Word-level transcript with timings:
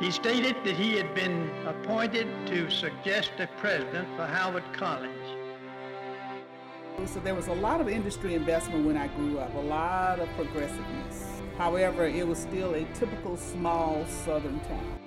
He 0.00 0.12
stated 0.12 0.54
that 0.64 0.76
he 0.76 0.96
had 0.96 1.12
been 1.12 1.50
appointed 1.66 2.28
to 2.46 2.70
suggest 2.70 3.32
a 3.38 3.48
president 3.56 4.06
for 4.16 4.26
Howard 4.26 4.62
College. 4.72 5.10
So 7.06 7.18
there 7.18 7.34
was 7.34 7.48
a 7.48 7.54
lot 7.54 7.80
of 7.80 7.88
industry 7.88 8.34
investment 8.34 8.86
when 8.86 8.96
I 8.96 9.08
grew 9.08 9.38
up, 9.38 9.52
a 9.54 9.58
lot 9.58 10.20
of 10.20 10.28
progressiveness. 10.36 11.42
However, 11.56 12.06
it 12.06 12.26
was 12.26 12.38
still 12.38 12.74
a 12.74 12.84
typical 12.94 13.36
small 13.36 14.04
southern 14.06 14.60
town. 14.60 14.98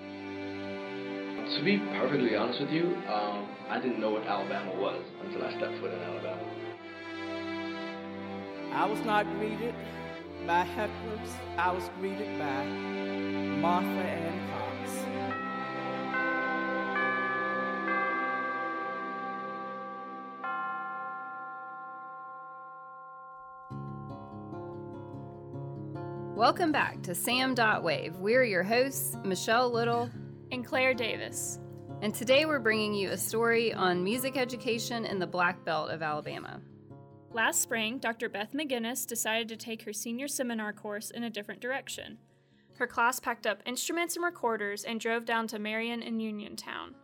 To 1.55 1.63
be 1.63 1.79
perfectly 1.79 2.35
honest 2.35 2.59
with 2.59 2.71
you, 2.71 2.97
um, 3.07 3.47
I 3.69 3.79
didn't 3.79 3.99
know 3.99 4.11
what 4.11 4.25
Alabama 4.25 4.73
was 4.75 5.03
until 5.23 5.43
I 5.43 5.51
stepped 5.57 5.79
foot 5.79 5.93
in 5.93 5.99
Alabama. 5.99 6.41
I 8.73 8.85
was 8.85 8.99
not 9.05 9.25
greeted 9.37 9.75
by 10.45 10.65
hecklers. 10.65 11.29
I 11.57 11.71
was 11.71 11.89
greeted 11.99 12.37
by 12.37 12.65
Martha 12.65 13.87
and 13.87 14.30
Welcome 26.41 26.71
back 26.71 27.03
to 27.03 27.13
Sam 27.13 27.53
Wave. 27.83 28.17
We're 28.17 28.43
your 28.43 28.63
hosts, 28.63 29.15
Michelle 29.23 29.69
Little 29.69 30.09
and 30.51 30.65
Claire 30.65 30.95
Davis. 30.95 31.59
And 32.01 32.15
today 32.15 32.47
we're 32.47 32.57
bringing 32.57 32.95
you 32.95 33.11
a 33.11 33.17
story 33.17 33.71
on 33.75 34.03
music 34.03 34.37
education 34.37 35.05
in 35.05 35.19
the 35.19 35.27
Black 35.27 35.63
Belt 35.63 35.91
of 35.91 36.01
Alabama. 36.01 36.59
Last 37.31 37.61
spring, 37.61 37.99
Dr. 37.99 38.27
Beth 38.27 38.53
McGinnis 38.53 39.05
decided 39.05 39.49
to 39.49 39.55
take 39.55 39.83
her 39.83 39.93
senior 39.93 40.27
seminar 40.27 40.73
course 40.73 41.11
in 41.11 41.25
a 41.25 41.29
different 41.29 41.61
direction. 41.61 42.17
Her 42.79 42.87
class 42.87 43.19
packed 43.19 43.45
up 43.45 43.61
instruments 43.67 44.15
and 44.15 44.25
recorders 44.25 44.83
and 44.83 44.99
drove 44.99 45.25
down 45.25 45.45
to 45.49 45.59
Marion 45.59 46.01
and 46.01 46.19
Uniontown. 46.23 46.95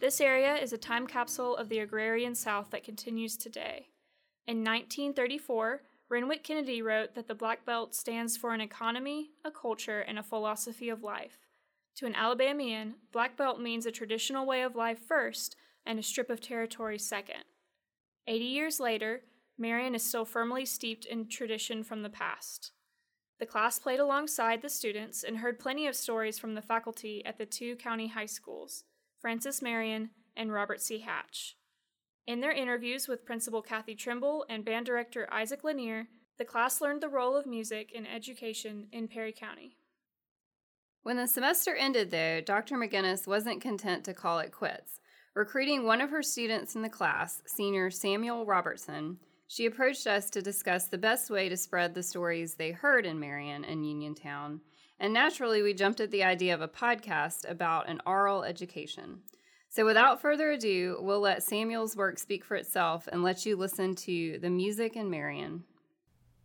This 0.00 0.20
area 0.20 0.56
is 0.56 0.74
a 0.74 0.76
time 0.76 1.06
capsule 1.06 1.56
of 1.56 1.70
the 1.70 1.78
agrarian 1.78 2.34
South 2.34 2.68
that 2.72 2.84
continues 2.84 3.38
today. 3.38 3.88
In 4.46 4.58
1934, 4.58 5.80
Renwick 6.12 6.44
Kennedy 6.44 6.82
wrote 6.82 7.14
that 7.14 7.26
the 7.26 7.34
Black 7.34 7.64
Belt 7.64 7.94
stands 7.94 8.36
for 8.36 8.52
an 8.52 8.60
economy, 8.60 9.30
a 9.46 9.50
culture, 9.50 10.00
and 10.00 10.18
a 10.18 10.22
philosophy 10.22 10.90
of 10.90 11.02
life. 11.02 11.38
To 11.96 12.04
an 12.04 12.14
Alabamian, 12.14 12.96
Black 13.12 13.34
Belt 13.34 13.58
means 13.62 13.86
a 13.86 13.90
traditional 13.90 14.44
way 14.44 14.60
of 14.60 14.76
life 14.76 14.98
first 14.98 15.56
and 15.86 15.98
a 15.98 16.02
strip 16.02 16.28
of 16.28 16.38
territory 16.38 16.98
second. 16.98 17.44
Eighty 18.26 18.44
years 18.44 18.78
later, 18.78 19.22
Marion 19.56 19.94
is 19.94 20.02
still 20.02 20.26
firmly 20.26 20.66
steeped 20.66 21.06
in 21.06 21.28
tradition 21.28 21.82
from 21.82 22.02
the 22.02 22.10
past. 22.10 22.72
The 23.40 23.46
class 23.46 23.78
played 23.78 23.98
alongside 23.98 24.60
the 24.60 24.68
students 24.68 25.24
and 25.24 25.38
heard 25.38 25.58
plenty 25.58 25.86
of 25.86 25.96
stories 25.96 26.38
from 26.38 26.54
the 26.54 26.60
faculty 26.60 27.24
at 27.24 27.38
the 27.38 27.46
two 27.46 27.74
county 27.76 28.08
high 28.08 28.26
schools, 28.26 28.84
Francis 29.18 29.62
Marion 29.62 30.10
and 30.36 30.52
Robert 30.52 30.82
C. 30.82 30.98
Hatch. 30.98 31.56
In 32.26 32.40
their 32.40 32.52
interviews 32.52 33.08
with 33.08 33.24
Principal 33.24 33.62
Kathy 33.62 33.96
Trimble 33.96 34.44
and 34.48 34.64
band 34.64 34.86
director 34.86 35.28
Isaac 35.32 35.64
Lanier, 35.64 36.06
the 36.38 36.44
class 36.44 36.80
learned 36.80 37.02
the 37.02 37.08
role 37.08 37.36
of 37.36 37.46
music 37.46 37.90
in 37.92 38.06
education 38.06 38.86
in 38.92 39.08
Perry 39.08 39.32
County. 39.32 39.76
When 41.02 41.16
the 41.16 41.26
semester 41.26 41.74
ended, 41.74 42.12
though, 42.12 42.40
Dr. 42.40 42.76
McGinnis 42.76 43.26
wasn't 43.26 43.60
content 43.60 44.04
to 44.04 44.14
call 44.14 44.38
it 44.38 44.52
quits. 44.52 45.00
Recruiting 45.34 45.84
one 45.84 46.00
of 46.00 46.10
her 46.10 46.22
students 46.22 46.76
in 46.76 46.82
the 46.82 46.88
class, 46.88 47.42
senior 47.46 47.90
Samuel 47.90 48.46
Robertson, 48.46 49.18
she 49.48 49.66
approached 49.66 50.06
us 50.06 50.30
to 50.30 50.40
discuss 50.40 50.86
the 50.86 50.98
best 50.98 51.28
way 51.28 51.48
to 51.48 51.56
spread 51.56 51.92
the 51.92 52.04
stories 52.04 52.54
they 52.54 52.70
heard 52.70 53.04
in 53.04 53.18
Marion 53.18 53.64
and 53.64 53.84
Uniontown. 53.84 54.60
And 55.00 55.12
naturally, 55.12 55.60
we 55.60 55.74
jumped 55.74 56.00
at 56.00 56.12
the 56.12 56.22
idea 56.22 56.54
of 56.54 56.60
a 56.60 56.68
podcast 56.68 57.50
about 57.50 57.88
an 57.88 58.00
oral 58.06 58.44
education. 58.44 59.22
So, 59.74 59.86
without 59.86 60.20
further 60.20 60.50
ado, 60.50 60.98
we'll 61.00 61.20
let 61.20 61.42
Samuel's 61.42 61.96
work 61.96 62.18
speak 62.18 62.44
for 62.44 62.56
itself 62.56 63.08
and 63.10 63.22
let 63.22 63.46
you 63.46 63.56
listen 63.56 63.94
to 63.94 64.38
the 64.38 64.50
music 64.50 64.96
in 64.96 65.08
Marion. 65.08 65.64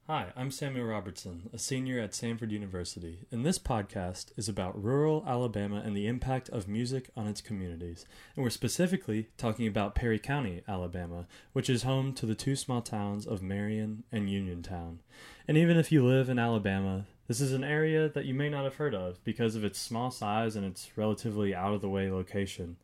Hi, 0.06 0.28
I'm 0.38 0.50
Samuel 0.50 0.86
Robertson, 0.86 1.50
a 1.52 1.58
senior 1.58 2.00
at 2.00 2.12
Samford 2.12 2.52
University, 2.52 3.26
and 3.30 3.46
this 3.46 3.60
podcast 3.60 4.28
is 4.38 4.48
about 4.48 4.82
rural 4.82 5.26
Alabama 5.28 5.82
and 5.84 5.94
the 5.94 6.08
impact 6.08 6.48
of 6.48 6.70
music 6.70 7.10
on 7.18 7.28
its 7.28 7.42
communities. 7.42 8.06
And 8.38 8.46
we're 8.46 8.50
specifically 8.50 9.28
talking 9.36 9.68
about 9.68 9.94
Perry 9.94 10.20
County, 10.20 10.62
Alabama, 10.66 11.28
which 11.52 11.70
is 11.70 11.84
home 11.84 12.14
to 12.14 12.26
the 12.26 12.34
two 12.34 12.56
small 12.56 12.82
towns 12.82 13.28
of 13.28 13.42
Marion 13.42 14.06
and 14.10 14.30
Uniontown. 14.30 15.02
And 15.50 15.58
even 15.58 15.76
if 15.76 15.92
you 15.92 16.06
live 16.06 16.30
in 16.30 16.40
Alabama, 16.40 17.08
this 17.28 17.42
is 17.42 17.52
an 17.52 17.66
area 17.66 18.08
that 18.08 18.24
you 18.24 18.34
may 18.34 18.48
not 18.48 18.64
have 18.64 18.76
heard 18.76 18.96
of 18.96 19.22
because 19.26 19.58
of 19.58 19.66
its 19.66 19.80
small 19.80 20.12
size 20.12 20.56
and 20.56 20.66
its 20.66 20.92
relatively 20.96 21.54
out 21.54 21.74
of 21.74 21.82
the 21.82 21.90
way 21.90 22.10
location. 22.10 22.78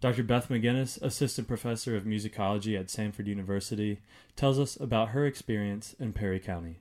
Dr. 0.00 0.22
Beth 0.22 0.48
McGinnis, 0.48 1.00
Assistant 1.02 1.46
Professor 1.46 1.94
of 1.94 2.04
Musicology 2.04 2.78
at 2.78 2.86
Samford 2.86 3.26
University, 3.26 4.00
tells 4.34 4.58
us 4.58 4.76
about 4.80 5.10
her 5.10 5.26
experience 5.26 5.94
in 6.00 6.14
Perry 6.14 6.40
County. 6.40 6.78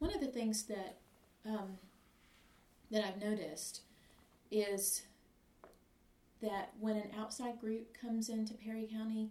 One 0.00 0.12
of 0.12 0.20
the 0.20 0.26
things 0.26 0.64
that 0.64 0.98
um, 1.46 1.78
that 2.90 3.04
I've 3.04 3.22
noticed 3.22 3.82
is 4.50 5.02
that 6.42 6.70
when 6.80 6.96
an 6.96 7.10
outside 7.18 7.60
group 7.60 7.96
comes 7.98 8.28
into 8.28 8.54
Perry 8.54 8.88
County, 8.92 9.30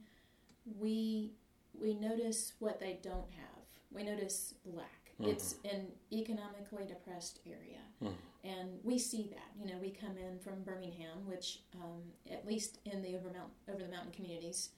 we 0.79 1.31
we 1.79 1.93
notice 1.93 2.53
what 2.59 2.79
they 2.79 2.99
don't 3.03 3.31
have. 3.31 3.65
We 3.91 4.03
notice 4.03 4.53
black. 4.65 5.11
Mm-hmm. 5.19 5.31
It's 5.31 5.55
an 5.65 5.87
economically 6.11 6.85
depressed 6.85 7.39
area. 7.45 7.81
Mm-hmm 8.01 8.15
and 8.47 8.79
we 8.83 8.97
see 8.97 9.29
that. 9.33 9.51
You 9.59 9.73
know, 9.73 9.79
we 9.79 9.91
come 9.91 10.17
in 10.17 10.39
from 10.39 10.63
Birmingham, 10.63 11.25
which 11.25 11.59
um, 11.75 12.01
at 12.31 12.47
least 12.47 12.79
in 12.85 13.01
the 13.01 13.15
over, 13.15 13.29
mount, 13.29 13.51
over 13.69 13.83
the 13.83 13.89
mountain 13.89 14.11
communities, 14.11 14.69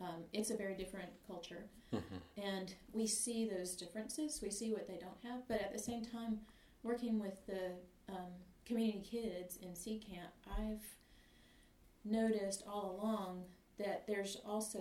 um, 0.00 0.24
it's 0.32 0.50
a 0.50 0.56
very 0.56 0.74
different 0.74 1.10
culture, 1.26 1.66
mm-hmm. 1.94 2.42
and 2.42 2.74
we 2.94 3.06
see 3.06 3.46
those 3.46 3.76
differences. 3.76 4.40
We 4.42 4.50
see 4.50 4.72
what 4.72 4.88
they 4.88 4.96
don't 4.96 5.18
have, 5.22 5.46
but 5.46 5.60
at 5.60 5.72
the 5.74 5.78
same 5.78 6.04
time, 6.04 6.40
working 6.82 7.18
with 7.18 7.46
the 7.46 7.72
um, 8.08 8.32
community 8.64 9.02
kids 9.08 9.58
in 9.60 9.74
Seed 9.74 10.02
Camp, 10.10 10.30
I've 10.58 10.84
noticed 12.02 12.64
all 12.66 12.98
along 12.98 13.44
that 13.78 14.06
there's 14.06 14.38
also 14.46 14.80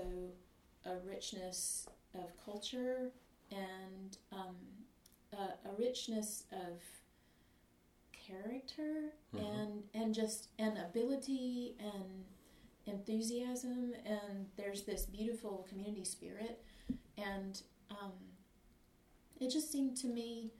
a 0.85 0.95
richness 1.05 1.85
of 2.15 2.31
culture 2.43 3.11
and 3.51 4.17
um, 4.31 4.55
a, 5.33 5.67
a 5.67 5.73
richness 5.77 6.45
of 6.53 6.81
character 8.29 9.13
mm-hmm. 9.35 9.45
and 9.45 9.83
and 9.93 10.13
just 10.13 10.49
an 10.59 10.77
ability 10.77 11.75
and 11.79 12.25
enthusiasm 12.85 13.93
and 14.05 14.47
there's 14.57 14.83
this 14.83 15.05
beautiful 15.05 15.65
community 15.69 16.03
spirit 16.03 16.61
and 17.17 17.61
um, 17.91 18.11
it 19.39 19.49
just 19.51 19.71
seemed 19.71 19.95
to 19.97 20.07
me 20.07 20.51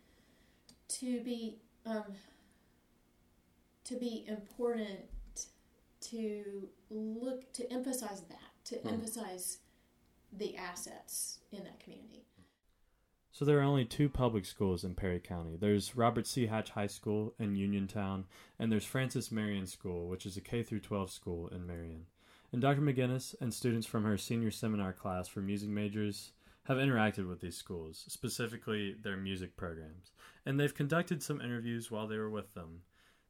to 0.87 1.21
be 1.21 1.57
um, 1.85 2.03
to 3.83 3.95
be 3.95 4.25
important 4.27 4.99
to 6.01 6.69
look 6.89 7.51
to 7.53 7.71
emphasize 7.71 8.21
that 8.29 8.37
to 8.65 8.75
mm. 8.75 8.93
emphasize 8.93 9.59
the 10.31 10.55
assets 10.55 11.39
in 11.51 11.63
that 11.63 11.79
community 11.79 12.23
so 13.39 13.45
there 13.45 13.59
are 13.59 13.63
only 13.63 13.85
two 13.85 14.09
public 14.09 14.43
schools 14.43 14.83
in 14.83 14.95
Perry 14.95 15.21
County. 15.21 15.55
There's 15.57 15.95
Robert 15.95 16.27
C. 16.27 16.47
Hatch 16.47 16.71
High 16.71 16.87
School 16.87 17.33
in 17.39 17.55
Uniontown, 17.55 18.25
and 18.59 18.69
there's 18.69 18.83
Francis 18.83 19.31
Marion 19.31 19.65
School, 19.65 20.09
which 20.09 20.25
is 20.25 20.35
a 20.35 20.41
K 20.41 20.61
through 20.61 20.81
12 20.81 21.09
school 21.09 21.47
in 21.47 21.65
Marion. 21.65 22.07
And 22.51 22.61
Dr. 22.61 22.81
McGinnis 22.81 23.35
and 23.39 23.53
students 23.53 23.87
from 23.87 24.03
her 24.03 24.17
senior 24.17 24.51
seminar 24.51 24.91
class 24.91 25.29
for 25.29 25.39
music 25.39 25.69
majors 25.69 26.33
have 26.63 26.79
interacted 26.79 27.29
with 27.29 27.39
these 27.39 27.55
schools, 27.55 28.03
specifically 28.09 28.93
their 29.01 29.15
music 29.15 29.55
programs, 29.55 30.11
and 30.45 30.59
they've 30.59 30.75
conducted 30.75 31.23
some 31.23 31.39
interviews 31.39 31.89
while 31.89 32.07
they 32.07 32.17
were 32.17 32.29
with 32.29 32.55
them. 32.55 32.81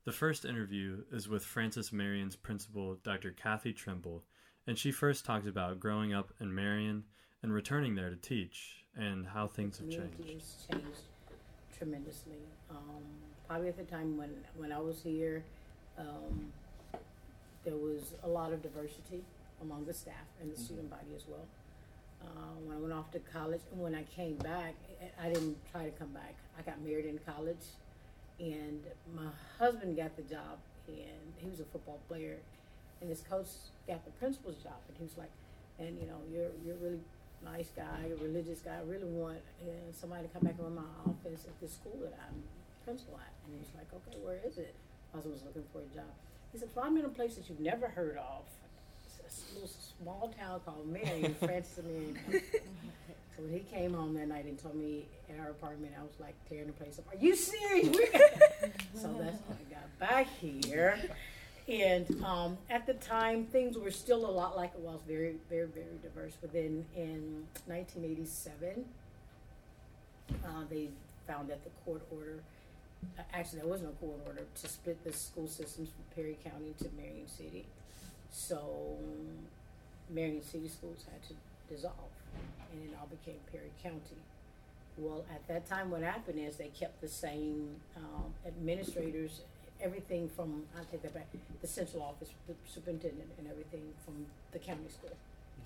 The 0.05 0.11
first 0.11 0.43
interview 0.43 1.03
is 1.11 1.29
with 1.29 1.45
Francis 1.45 1.93
Marion's 1.93 2.35
principal, 2.35 2.97
Dr. 3.03 3.29
Kathy 3.29 3.73
Trimble, 3.73 4.23
and 4.65 4.75
she 4.75 4.91
first 4.91 5.23
talks 5.23 5.45
about 5.45 5.79
growing 5.79 6.15
up 6.15 6.33
in 6.39 6.55
Marion 6.55 7.03
and 7.43 7.53
returning 7.53 7.93
there 7.93 8.09
to 8.09 8.15
teach 8.15 8.78
and 8.95 9.27
how 9.27 9.47
things 9.47 9.77
have 9.79 9.89
changed. 9.89 10.69
changed 10.71 11.01
tremendously. 11.77 12.39
Um, 12.69 13.03
probably 13.47 13.69
at 13.69 13.77
the 13.77 13.83
time 13.83 14.17
when 14.17 14.29
when 14.57 14.71
I 14.71 14.79
was 14.79 15.01
here, 15.01 15.43
um, 15.97 16.51
there 17.63 17.75
was 17.75 18.13
a 18.23 18.27
lot 18.27 18.53
of 18.53 18.61
diversity 18.61 19.23
among 19.61 19.85
the 19.85 19.93
staff 19.93 20.15
and 20.41 20.49
the 20.49 20.55
mm-hmm. 20.55 20.63
student 20.63 20.89
body 20.89 21.15
as 21.15 21.23
well. 21.27 21.45
Uh, 22.21 22.53
when 22.65 22.77
I 22.77 22.79
went 22.79 22.93
off 22.93 23.11
to 23.11 23.19
college, 23.19 23.61
and 23.71 23.81
when 23.81 23.95
I 23.95 24.03
came 24.03 24.35
back, 24.35 24.75
I 25.21 25.29
didn't 25.29 25.57
try 25.71 25.85
to 25.85 25.91
come 25.91 26.09
back. 26.09 26.35
I 26.57 26.61
got 26.63 26.81
married 26.81 27.05
in 27.05 27.17
college, 27.25 27.63
and 28.39 28.81
my 29.15 29.29
husband 29.57 29.95
got 29.95 30.15
the 30.17 30.23
job, 30.23 30.59
and 30.87 31.33
he 31.37 31.49
was 31.49 31.61
a 31.61 31.65
football 31.65 31.99
player, 32.09 32.37
and 32.99 33.09
his 33.09 33.21
coach 33.21 33.47
got 33.87 34.03
the 34.03 34.11
principal's 34.11 34.57
job, 34.57 34.79
and 34.89 34.97
he 34.97 35.03
was 35.03 35.17
like, 35.17 35.31
and 35.79 35.97
you 35.97 36.07
know, 36.07 36.19
you're 36.29 36.51
you're 36.65 36.75
really 36.83 36.99
nice 37.43 37.69
guy, 37.75 38.09
a 38.09 38.23
religious 38.23 38.59
guy. 38.59 38.75
I 38.75 38.89
really 38.89 39.09
want 39.09 39.39
uh, 39.61 39.91
somebody 39.93 40.27
to 40.27 40.29
come 40.29 40.43
back 40.43 40.55
in 40.59 40.75
my 40.75 40.81
office 41.05 41.45
at 41.45 41.59
the 41.61 41.67
school 41.67 41.97
that 42.01 42.17
I'm 42.27 42.43
principal 42.83 43.19
at. 43.19 43.33
And 43.45 43.57
he's 43.57 43.69
like, 43.75 43.87
okay, 43.93 44.17
where 44.23 44.39
is 44.45 44.57
it? 44.57 44.73
Husband 45.13 45.33
was 45.33 45.43
looking 45.43 45.63
for 45.73 45.79
a 45.79 45.95
job. 45.95 46.11
He 46.51 46.57
said, 46.57 46.69
"Find 46.69 46.93
me 46.93 47.01
in 47.01 47.05
a 47.05 47.09
place 47.09 47.35
that 47.35 47.49
you've 47.49 47.59
never 47.59 47.87
heard 47.87 48.17
of. 48.17 48.43
It's 49.25 49.43
a 49.51 49.53
little 49.53 49.69
small 49.69 50.33
town 50.39 50.61
called 50.65 50.87
Marion, 50.87 51.33
Francis 51.39 51.77
and 51.77 51.87
Marion." 51.87 52.17
So 53.35 53.43
when 53.43 53.53
he 53.53 53.59
came 53.59 53.93
home 53.93 54.15
that 54.15 54.27
night 54.27 54.45
and 54.45 54.57
told 54.59 54.75
me 54.75 55.05
in 55.29 55.39
our 55.39 55.49
apartment, 55.51 55.93
I 55.97 56.01
was 56.03 56.11
like 56.19 56.35
tearing 56.49 56.67
the 56.67 56.73
place 56.73 56.99
up. 56.99 57.05
Are 57.13 57.17
you 57.17 57.35
serious? 57.35 57.95
so 58.93 59.15
that's 59.19 59.41
when 59.47 59.57
I 59.57 59.73
got 59.73 59.99
back 59.99 60.27
here. 60.39 60.99
And 61.69 62.23
um, 62.23 62.57
at 62.67 62.87
the 62.87 62.95
time, 62.95 63.45
things 63.45 63.77
were 63.77 63.91
still 63.91 64.25
a 64.25 64.31
lot 64.31 64.57
like 64.57 64.71
it 64.73 64.79
was, 64.79 64.99
very, 65.07 65.35
very, 65.49 65.67
very 65.67 65.85
diverse. 66.01 66.33
But 66.41 66.51
then 66.51 66.83
in 66.95 67.45
1987, 67.67 68.85
uh, 70.43 70.47
they 70.67 70.89
found 71.27 71.49
that 71.49 71.63
the 71.63 71.69
court 71.85 72.01
order, 72.11 72.39
actually, 73.33 73.59
there 73.59 73.69
was 73.69 73.81
no 73.81 73.89
court 74.01 74.19
order 74.25 74.41
to 74.61 74.67
split 74.67 75.03
the 75.03 75.13
school 75.13 75.47
systems 75.47 75.89
from 75.89 76.03
Perry 76.15 76.37
County 76.43 76.73
to 76.79 76.89
Marion 76.97 77.27
City. 77.27 77.65
So 78.31 78.97
Marion 80.09 80.43
City 80.43 80.67
schools 80.67 81.05
had 81.11 81.21
to 81.27 81.35
dissolve, 81.71 81.93
and 82.73 82.89
it 82.89 82.97
all 82.99 83.07
became 83.07 83.39
Perry 83.51 83.71
County. 83.83 84.17
Well, 84.97 85.23
at 85.31 85.47
that 85.47 85.67
time, 85.67 85.91
what 85.91 86.01
happened 86.01 86.39
is 86.39 86.57
they 86.57 86.69
kept 86.69 86.99
the 86.99 87.07
same 87.07 87.75
um, 87.95 88.33
administrators, 88.45 89.41
everything 89.81 90.29
from, 90.29 90.63
I'll 90.77 90.85
take 90.85 91.01
that 91.03 91.13
back, 91.13 91.27
the 91.61 91.67
central 91.67 92.03
office, 92.03 92.29
the 92.47 92.53
superintendent, 92.67 93.29
and 93.37 93.47
everything 93.47 93.81
from 94.05 94.25
the 94.51 94.59
county 94.59 94.89
school, 94.89 95.15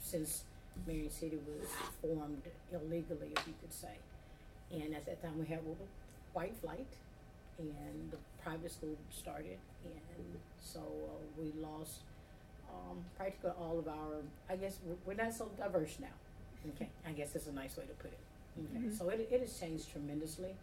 since 0.02 0.44
Marion 0.88 1.10
City 1.10 1.38
was 1.48 1.70
formed 2.02 2.42
illegally, 2.72 3.32
if 3.36 3.48
you 3.48 3.54
could 3.62 3.74
say. 3.74 3.96
And 4.72 4.94
at 4.96 5.06
that 5.06 5.22
time, 5.22 5.38
we 5.40 5.46
had 5.46 5.60
white 6.34 6.56
flight, 6.62 6.88
and 7.60 8.12
the 8.12 8.18
private 8.44 8.72
school 8.72 8.96
started, 9.12 9.58
and 9.86 10.26
so 10.62 10.80
uh, 10.80 11.42
we 11.42 11.52
lost 11.62 12.00
um, 12.70 12.98
practically 13.18 13.52
all 13.60 13.78
of 13.80 13.88
our. 13.88 14.22
I 14.50 14.56
guess 14.56 14.78
we're- 15.06 15.16
not 15.16 15.34
so 15.34 15.50
diverse 15.58 15.98
now. 16.00 16.08
Okay, 16.76 16.90
I 17.06 17.12
guess 17.12 17.32
that's 17.34 17.48
a 17.48 17.52
nice 17.52 17.78
way 17.78 17.84
to 17.86 17.94
put 17.94 18.12
it. 18.12 18.20
Okay, 18.78 18.96
so 18.96 19.10
it, 19.10 19.28
it 19.32 19.42
has 19.42 19.60
changed 19.60 19.92
tremendously. 19.92 20.56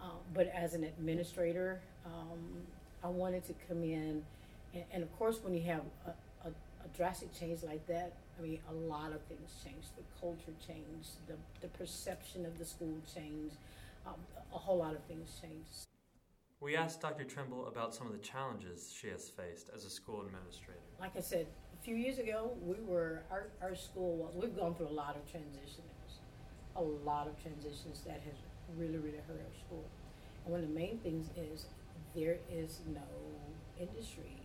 Um, 0.00 0.18
but 0.34 0.46
as 0.48 0.74
an 0.74 0.84
administrator, 0.84 1.80
um, 2.06 2.38
I 3.02 3.08
wanted 3.08 3.46
to 3.46 3.54
come 3.68 3.82
in, 3.82 4.22
and, 4.74 4.84
and 4.92 5.02
of 5.02 5.18
course, 5.18 5.38
when 5.42 5.54
you 5.54 5.62
have 5.62 5.82
a, 6.06 6.10
a, 6.48 6.50
a 6.50 6.96
drastic 6.96 7.32
change 7.38 7.62
like 7.62 7.86
that, 7.86 8.12
I 8.38 8.42
mean, 8.42 8.58
a 8.70 8.74
lot 8.74 9.12
of 9.12 9.20
things 9.22 9.50
changed. 9.64 9.88
The 9.96 10.02
culture 10.20 10.52
changed, 10.66 11.10
the, 11.26 11.34
the 11.60 11.68
perception 11.68 12.46
of 12.46 12.58
the 12.58 12.64
school 12.64 12.94
changed, 13.12 13.56
um, 14.06 14.14
a 14.54 14.58
whole 14.58 14.78
lot 14.78 14.94
of 14.94 15.02
things 15.04 15.38
changed. 15.40 15.86
We 16.60 16.74
asked 16.74 17.00
Dr. 17.00 17.24
Trimble 17.24 17.68
about 17.68 17.94
some 17.94 18.06
of 18.08 18.12
the 18.12 18.18
challenges 18.18 18.92
she 18.92 19.08
has 19.08 19.28
faced 19.28 19.70
as 19.74 19.84
a 19.84 19.90
school 19.90 20.22
administrator. 20.22 20.80
like 21.00 21.16
I 21.16 21.20
said, 21.20 21.46
a 21.80 21.84
few 21.84 21.94
years 21.94 22.18
ago, 22.18 22.50
we 22.66 22.74
were 22.84 23.22
our, 23.30 23.46
our 23.62 23.76
school 23.76 24.16
was 24.16 24.34
we've 24.34 24.56
gone 24.56 24.74
through 24.74 24.88
a 24.88 24.98
lot 25.04 25.14
of 25.14 25.30
transitions, 25.30 26.18
a 26.74 26.82
lot 26.82 27.28
of 27.28 27.40
transitions 27.40 28.02
that 28.06 28.20
has 28.24 28.34
really 28.76 28.98
really 28.98 29.22
hurt 29.28 29.38
our 29.38 29.54
school. 29.66 29.84
And 30.44 30.52
one 30.52 30.62
of 30.62 30.68
the 30.68 30.74
main 30.74 30.98
things 30.98 31.28
is 31.36 31.66
there 32.14 32.38
is 32.50 32.80
no 32.92 33.08
industry 33.78 34.36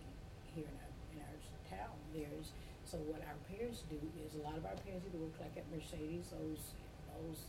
here 0.54 0.64
in 0.64 0.76
our 0.78 0.92
in 1.12 1.18
our 1.22 1.38
town. 1.70 1.96
There's 2.14 2.52
so 2.84 2.98
what 3.08 3.22
our 3.24 3.38
parents 3.48 3.82
do 3.88 3.98
is 4.20 4.34
a 4.36 4.42
lot 4.44 4.56
of 4.56 4.64
our 4.64 4.76
parents 4.84 5.06
either 5.08 5.18
work 5.18 5.34
like 5.40 5.56
at 5.56 5.64
Mercedes, 5.72 6.30
those 6.30 6.76
those 7.14 7.48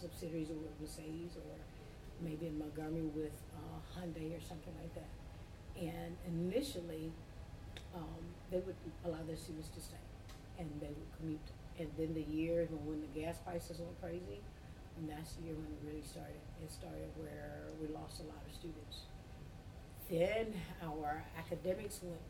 subsidiaries 0.00 0.50
of 0.50 0.58
Mercedes, 0.80 1.38
or 1.38 1.54
maybe 2.20 2.46
in 2.46 2.58
Montgomery 2.58 3.06
with 3.14 3.36
uh, 3.54 3.78
Hyundai 3.94 4.34
or 4.36 4.42
something 4.42 4.74
like 4.82 4.92
that. 4.94 5.10
And 5.78 6.16
initially, 6.26 7.12
um, 7.94 8.22
they 8.50 8.58
would 8.58 8.76
allow 9.04 9.22
their 9.26 9.36
students 9.36 9.68
to 9.68 9.80
stay, 9.80 10.04
and 10.58 10.68
they 10.80 10.90
would 10.90 11.10
commute. 11.18 11.48
And 11.78 11.88
then 11.96 12.12
the 12.14 12.26
year 12.28 12.68
when, 12.68 12.84
when 12.84 13.00
the 13.00 13.12
gas 13.14 13.38
prices 13.44 13.78
went 13.78 13.96
crazy, 14.02 14.42
and 14.98 15.08
that's 15.08 15.34
the 15.40 15.48
year 15.48 15.54
when 15.54 15.70
it 15.72 15.80
really 15.86 16.04
started. 16.04 16.42
It 16.62 16.70
started 16.70 17.08
where 17.16 17.72
we 17.80 17.88
lost 17.88 18.20
a 18.20 18.26
lot 18.28 18.42
of 18.44 18.52
students. 18.52 19.08
Then 20.12 20.52
our 20.84 21.24
academics 21.40 22.04
went, 22.04 22.20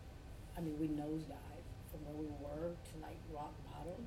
I 0.57 0.61
mean, 0.63 0.79
we 0.79 0.87
nosedived 0.87 1.67
from 1.91 2.07
where 2.07 2.15
we 2.15 2.31
were 2.39 2.79
to 2.79 2.95
like 3.03 3.19
rock 3.35 3.51
bottom. 3.67 4.07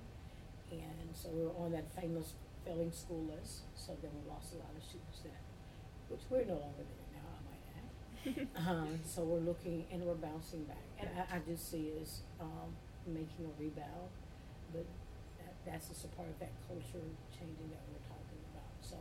And 0.72 1.12
so 1.12 1.27
we 1.36 1.44
were 1.44 1.51
on 1.60 1.75
that 1.75 1.83
famous 1.92 2.39
failing 2.63 2.95
school 2.95 3.27
list. 3.27 3.68
So 3.75 3.92
then 4.00 4.16
we 4.16 4.31
lost 4.31 4.56
a 4.56 4.63
lot 4.63 4.72
of 4.72 4.80
students 4.80 5.19
then, 5.27 5.44
which 6.07 6.24
we're 6.31 6.48
no 6.48 6.56
longer 6.56 6.88
there 6.88 7.12
now, 7.19 7.27
I 7.36 7.42
might 7.51 7.66
add. 7.75 8.48
um, 8.63 8.89
so 9.04 9.27
we're 9.27 9.44
looking 9.44 9.83
and 9.92 10.07
we're 10.07 10.24
bouncing 10.24 10.63
back. 10.72 10.88
And 10.95 11.12
I, 11.12 11.36
I 11.36 11.39
do 11.44 11.60
see 11.60 11.92
us 12.00 12.24
um, 12.39 12.72
making 13.04 13.44
a 13.44 13.54
rebound, 13.60 14.07
but 14.72 14.88
that, 15.44 15.51
that's 15.68 15.92
just 15.92 16.07
a 16.07 16.12
part 16.16 16.31
of 16.31 16.39
that 16.39 16.56
culture 16.72 17.04
changing 17.36 17.68
that 17.75 17.83
we're 17.92 18.07
talking 18.07 18.39
about. 18.56 18.72
So 18.80 18.95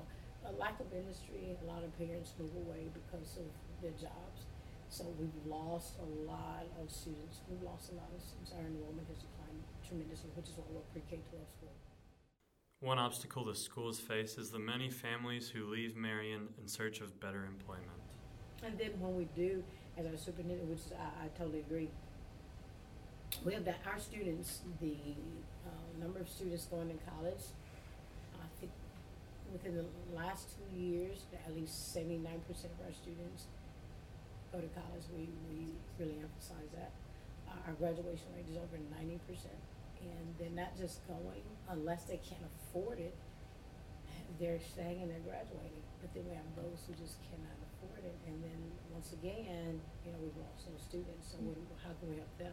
a 0.50 0.52
lack 0.58 0.82
of 0.82 0.90
industry, 0.90 1.54
a 1.62 1.66
lot 1.70 1.86
of 1.86 1.94
parents 1.94 2.34
move 2.42 2.58
away 2.66 2.90
because 2.90 3.38
of 3.38 3.46
their 3.78 3.94
jobs. 3.94 4.50
So 4.88 5.04
we've 5.18 5.46
lost 5.46 5.94
a 5.98 6.30
lot 6.30 6.66
of 6.80 6.90
students. 6.90 7.40
We've 7.50 7.62
lost 7.62 7.90
a 7.90 7.96
lot 7.96 8.10
of 8.14 8.22
students. 8.22 8.52
Our 8.52 8.66
enrollment 8.66 9.08
has 9.08 9.18
declined 9.18 9.62
tremendously, 9.86 10.30
which 10.34 10.48
is 10.48 10.54
why 10.56 10.64
we're 10.70 10.86
pre-K 10.92 11.18
12 11.30 11.44
school. 11.58 11.72
One 12.80 12.98
obstacle 12.98 13.44
the 13.44 13.54
schools 13.54 13.98
face 13.98 14.36
is 14.38 14.50
the 14.50 14.58
many 14.58 14.90
families 14.90 15.48
who 15.48 15.66
leave 15.66 15.96
Marion 15.96 16.48
in 16.60 16.68
search 16.68 17.00
of 17.00 17.18
better 17.18 17.44
employment. 17.44 18.00
And 18.62 18.78
then 18.78 18.92
when 19.00 19.16
we 19.16 19.24
do, 19.34 19.62
as 19.98 20.06
our 20.06 20.16
superintendent, 20.16 20.68
which 20.68 20.92
I, 20.92 21.24
I 21.24 21.28
totally 21.36 21.60
agree, 21.60 21.88
we 23.44 23.52
have 23.54 23.64
that 23.64 23.80
our 23.86 23.98
students, 23.98 24.60
the 24.80 24.96
uh, 25.66 26.00
number 26.00 26.20
of 26.20 26.28
students 26.28 26.66
going 26.66 26.88
to 26.88 26.96
college, 27.10 27.42
I 28.36 28.46
think 28.60 28.70
within 29.52 29.76
the 29.76 30.16
last 30.16 30.48
two 30.56 30.78
years, 30.78 31.24
at 31.46 31.54
least 31.54 31.92
seventy-nine 31.92 32.40
percent 32.46 32.72
of 32.78 32.86
our 32.86 32.92
students 32.92 33.46
go 34.54 34.62
to 34.62 34.70
college. 34.78 35.02
We, 35.10 35.26
we 35.50 35.66
really 35.98 36.22
emphasize 36.22 36.70
that. 36.78 36.94
Our- 37.66 37.74
graduation 37.80 38.28
rate 38.36 38.46
is 38.50 38.56
over 38.60 38.78
ninety 38.94 39.18
percent. 39.26 39.58
And 40.04 40.24
they're 40.38 40.52
not 40.54 40.76
just 40.76 41.00
going 41.08 41.42
unless 41.72 42.04
they 42.04 42.20
can't 42.20 42.44
afford 42.44 42.98
it, 43.00 43.14
they're 44.38 44.60
staying 44.60 45.00
and 45.02 45.08
they're 45.10 45.24
graduating. 45.26 45.80
But 46.02 46.12
then 46.12 46.24
we 46.28 46.34
have 46.36 46.44
those 46.60 46.84
who 46.84 46.92
just 47.00 47.16
cannot 47.24 47.56
afford 47.72 48.04
it. 48.04 48.12
And 48.28 48.36
then 48.44 48.60
once 48.92 49.16
again, 49.16 49.80
you 50.04 50.12
know, 50.12 50.18
we've 50.20 50.36
lost 50.36 50.68
those 50.68 50.82
students. 50.84 51.32
So 51.32 51.40
what, 51.40 51.56
how 51.80 51.96
can 51.98 52.12
we 52.12 52.16
help 52.20 52.34
them? 52.36 52.52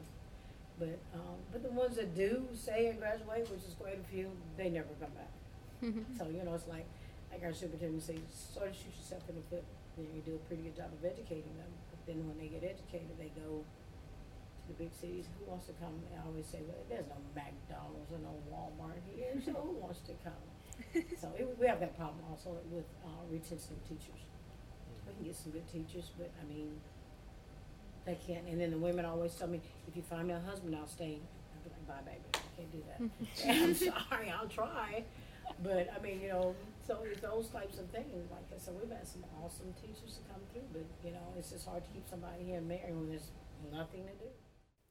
But 0.79 0.97
um, 1.13 1.37
but 1.51 1.61
the 1.61 1.69
ones 1.75 1.99
that 1.99 2.15
do 2.15 2.47
stay 2.55 2.87
and 2.87 2.97
graduate, 2.97 3.51
which 3.51 3.67
is 3.67 3.75
quite 3.75 3.99
a 3.99 4.05
few, 4.07 4.31
they 4.55 4.69
never 4.71 4.95
come 4.99 5.11
back. 5.13 5.33
So 6.17 6.29
you 6.31 6.41
know, 6.47 6.55
it's 6.55 6.67
like 6.71 6.87
like 7.35 7.43
our 7.43 7.51
superintendent 7.53 8.03
says, 8.03 8.21
sort 8.31 8.69
of 8.71 8.75
shoot 8.79 8.95
yourself 8.95 9.27
in 9.27 9.35
the 9.35 9.45
foot. 9.51 9.65
You 9.99 10.07
know, 10.07 10.15
you 10.15 10.21
do 10.23 10.35
a 10.39 10.43
pretty 10.47 10.63
good 10.63 10.77
job 10.79 10.87
of 10.95 11.03
educating 11.03 11.51
them, 11.59 11.71
then 12.05 12.27
when 12.27 12.37
they 12.37 12.47
get 12.47 12.63
educated, 12.63 13.15
they 13.19 13.31
go 13.35 13.63
to 13.63 14.67
the 14.67 14.77
big 14.77 14.93
cities. 14.93 15.25
Who 15.39 15.49
wants 15.49 15.67
to 15.67 15.73
come? 15.77 15.93
I 16.13 16.25
always 16.25 16.45
say, 16.45 16.59
well, 16.67 16.81
there's 16.89 17.07
no 17.07 17.19
McDonald's 17.35 18.11
or 18.11 18.19
no 18.19 18.33
Walmart 18.49 19.01
here, 19.09 19.35
so 19.43 19.53
who 19.53 19.77
wants 19.79 20.01
to 20.07 20.13
come? 20.23 20.45
so 21.21 21.29
it, 21.37 21.45
we 21.59 21.67
have 21.67 21.79
that 21.79 21.97
problem 21.97 22.23
also 22.29 22.57
with 22.71 22.85
uh, 23.05 23.23
retention 23.29 23.77
of 23.77 23.83
teachers. 23.87 24.21
We 25.05 25.13
can 25.13 25.23
get 25.25 25.35
some 25.35 25.51
good 25.51 25.67
teachers, 25.67 26.11
but 26.17 26.31
I 26.41 26.43
mean, 26.47 26.79
they 28.05 28.17
can't. 28.27 28.47
And 28.47 28.59
then 28.59 28.71
the 28.71 28.77
women 28.77 29.05
always 29.05 29.33
tell 29.35 29.47
me, 29.47 29.61
if 29.87 29.95
you 29.95 30.01
find 30.01 30.27
me 30.27 30.33
a 30.33 30.39
husband, 30.39 30.75
I'll 30.75 30.87
stay. 30.87 31.19
I'll 31.53 31.63
be 31.63 31.69
like, 31.69 31.87
bye, 31.87 32.11
baby. 32.11 32.23
I 32.33 32.39
can't 32.57 32.71
do 32.71 32.83
that. 32.89 32.99
I'm 33.49 33.75
sorry, 33.75 34.29
I'll 34.29 34.47
try. 34.47 35.03
But 35.63 35.91
I 35.95 36.01
mean, 36.01 36.21
you 36.21 36.29
know, 36.29 36.55
so 36.85 36.99
it's 37.05 37.21
those 37.21 37.49
types 37.49 37.77
of 37.79 37.89
things. 37.89 38.29
Like 38.31 38.45
I 38.53 38.57
said, 38.57 38.73
we've 38.79 38.91
had 38.91 39.07
some 39.07 39.23
awesome 39.43 39.73
teachers 39.73 40.19
to 40.19 40.31
come 40.31 40.41
through, 40.51 40.67
but 40.73 40.85
you 41.03 41.11
know, 41.11 41.33
it's 41.37 41.51
just 41.51 41.65
hard 41.67 41.83
to 41.83 41.89
keep 41.91 42.07
somebody 42.09 42.43
here 42.43 42.57
in 42.57 42.67
Marion 42.67 42.97
when 42.99 43.09
there's 43.09 43.31
nothing 43.71 44.03
to 44.03 44.13
do. 44.23 44.29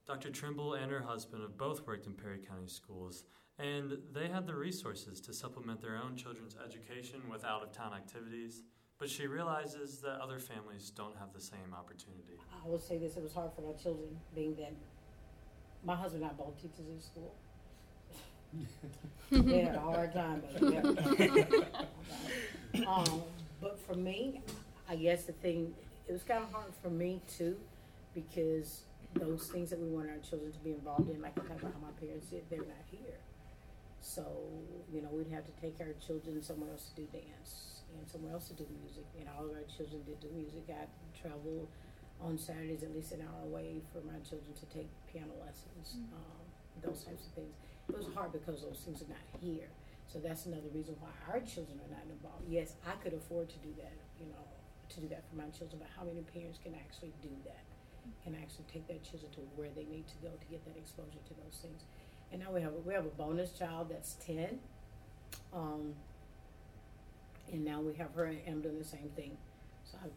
Dr. 0.07 0.31
Trimble 0.31 0.75
and 0.75 0.91
her 0.91 1.03
husband 1.03 1.43
have 1.43 1.57
both 1.57 1.87
worked 1.87 2.07
in 2.07 2.15
Perry 2.15 2.39
County 2.39 2.67
schools, 2.67 3.25
and 3.59 3.99
they 4.13 4.29
had 4.29 4.47
the 4.47 4.55
resources 4.55 5.21
to 5.21 5.33
supplement 5.33 5.81
their 5.81 5.97
own 5.97 6.17
children's 6.17 6.57
education 6.65 7.21
with 7.31 7.45
out 7.45 7.63
of 7.63 7.73
town 7.73 7.93
activities. 7.95 8.63
But 8.99 9.09
she 9.09 9.27
realizes 9.27 10.01
that 10.03 10.21
other 10.21 10.39
families 10.39 10.91
don't 10.91 11.17
have 11.17 11.33
the 11.33 11.41
same 11.41 11.73
opportunity. 11.77 12.37
I 12.65 12.69
will 12.69 12.79
say 12.79 12.99
this: 12.99 13.17
it 13.17 13.23
was 13.23 13.33
hard 13.33 13.51
for 13.55 13.63
my 13.63 13.73
children, 13.73 14.09
being 14.35 14.55
that 14.57 14.75
my 15.85 15.97
husband 15.97 16.23
and 16.23 16.33
I 16.33 16.35
both 16.35 16.61
teachers 16.61 16.89
in 16.91 17.01
school. 17.01 17.35
They 19.31 19.61
had 19.61 19.77
a 19.77 19.81
hard 19.81 20.13
time. 20.13 20.43
But 20.53 20.61
we 20.63 20.75
had 20.75 20.85
a 20.85 21.03
hard 21.03 21.73
time. 22.75 22.87
um, 22.87 23.23
but 23.61 23.79
for 23.87 23.95
me, 23.95 24.41
I 24.89 24.97
guess 24.97 25.25
the 25.25 25.33
thing 25.33 25.75
it 26.09 26.13
was 26.13 26.23
kind 26.23 26.43
of 26.43 26.51
hard 26.53 26.73
for 26.83 26.91
me 26.91 27.21
too, 27.37 27.57
because 28.15 28.83
those 29.15 29.47
things 29.49 29.71
that 29.71 29.79
we 29.81 29.89
want 29.89 30.09
our 30.09 30.19
children 30.29 30.53
to 30.53 30.59
be 30.61 30.71
involved 30.71 31.11
in, 31.11 31.21
like 31.21 31.33
I 31.39 31.43
talked 31.47 31.61
about 31.63 31.75
how 31.75 31.81
my 31.87 31.93
parents 32.01 32.27
did, 32.27 32.43
they're 32.51 32.59
not 32.59 32.85
here. 32.91 33.19
So 34.01 34.25
you 34.93 35.03
know, 35.03 35.09
we'd 35.13 35.29
have 35.33 35.45
to 35.45 35.53
take 35.61 35.77
our 35.81 35.95
children 36.05 36.43
somewhere 36.43 36.71
else 36.71 36.91
to 36.95 37.03
do 37.03 37.07
dance 37.13 37.83
and 37.99 38.09
somewhere 38.11 38.33
else 38.35 38.49
to 38.49 38.55
do 38.55 38.67
music. 38.83 39.05
And 39.19 39.29
all 39.37 39.45
of 39.45 39.51
our 39.53 39.67
children 39.77 40.03
did 40.07 40.21
do 40.21 40.29
music. 40.35 40.65
I 40.71 40.87
traveled 41.21 41.69
on 42.23 42.39
Saturdays 42.39 42.83
at 42.83 42.95
least 42.95 43.13
an 43.13 43.23
hour 43.23 43.45
away 43.47 43.81
for 43.93 43.99
my 44.07 44.19
children 44.29 44.53
to 44.59 44.67
take 44.75 44.89
piano 45.13 45.33
lessons, 45.41 45.97
Mm-hmm. 45.97 46.15
um, 46.15 46.45
those 46.83 47.05
types 47.05 47.27
of 47.27 47.33
things. 47.33 47.55
It 47.91 47.99
was 47.99 48.09
hard 48.15 48.33
because 48.33 48.63
those 48.63 48.79
things 48.85 49.03
are 49.03 49.11
not 49.11 49.27
here. 49.41 49.69
So 50.07 50.19
that's 50.19 50.47
another 50.47 50.71
reason 50.75 50.97
why 50.99 51.11
our 51.31 51.41
children 51.41 51.79
are 51.83 51.93
not 51.95 52.07
involved. 52.11 52.43
Yes, 52.49 52.75
I 52.87 52.95
could 53.03 53.15
afford 53.15 53.49
to 53.51 53.59
do 53.63 53.71
that, 53.79 53.95
you 54.19 54.27
know, 54.27 54.43
to 54.91 55.01
do 55.01 55.09
that 55.09 55.23
for 55.31 55.37
my 55.37 55.47
children, 55.55 55.79
but 55.79 55.91
how 55.95 56.03
many 56.03 56.23
parents 56.35 56.59
can 56.63 56.75
actually 56.75 57.15
do 57.23 57.31
that? 57.47 57.63
Can 58.25 58.35
actually 58.35 58.67
take 58.73 58.89
their 58.89 58.99
children 59.07 59.31
to 59.39 59.41
where 59.55 59.71
they 59.75 59.87
need 59.87 60.07
to 60.09 60.19
go 60.23 60.31
to 60.35 60.47
get 60.51 60.65
that 60.67 60.77
exposure 60.77 61.23
to 61.31 61.35
those 61.39 61.63
things. 61.63 61.83
And 62.33 62.43
now 62.43 62.51
we 62.51 62.61
have 62.63 62.75
a, 62.75 62.81
we 62.83 62.95
have 62.95 63.07
a 63.07 63.15
bonus 63.15 63.53
child 63.53 63.91
that's 63.91 64.15
ten, 64.15 64.59
um, 65.55 65.95
and 67.53 67.65
now 67.65 67.81
we 67.81 67.95
have 67.95 68.15
her 68.15 68.25
and 68.25 68.39
I'm 68.47 68.61
doing 68.63 68.79
the 68.79 68.85
same 68.85 69.11
thing. 69.15 69.37
So 69.85 69.99
I 70.03 70.09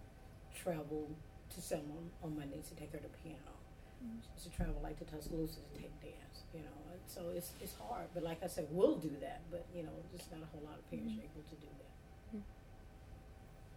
travel 0.58 1.10
to 1.54 1.62
Selma 1.62 2.02
on 2.24 2.38
Mondays 2.38 2.70
to 2.70 2.76
take 2.76 2.92
her 2.94 3.00
to 3.00 3.10
piano. 3.22 3.54
Used 4.34 4.50
to 4.50 4.58
travel 4.58 4.82
like 4.82 4.98
to 5.00 5.06
Tuscaloosa 5.06 5.60
to 5.62 5.82
take 5.82 5.94
dance, 6.02 6.44
you 6.54 6.62
know. 6.62 6.93
And 7.04 7.12
So 7.12 7.22
it's 7.36 7.52
it's 7.62 7.76
hard, 7.76 8.08
but 8.14 8.24
like 8.24 8.44
I 8.44 8.48
said, 8.48 8.68
we'll 8.72 8.98
do 8.98 9.12
that. 9.22 9.42
But 9.52 9.66
you 9.74 9.84
know, 9.84 9.92
just 10.16 10.32
not 10.32 10.42
a 10.42 10.50
whole 10.52 10.64
lot 10.66 10.80
of 10.80 10.90
parents 10.90 11.14
are 11.14 11.24
able 11.24 11.44
to 11.50 11.56
do 11.56 11.68
that. 11.68 11.94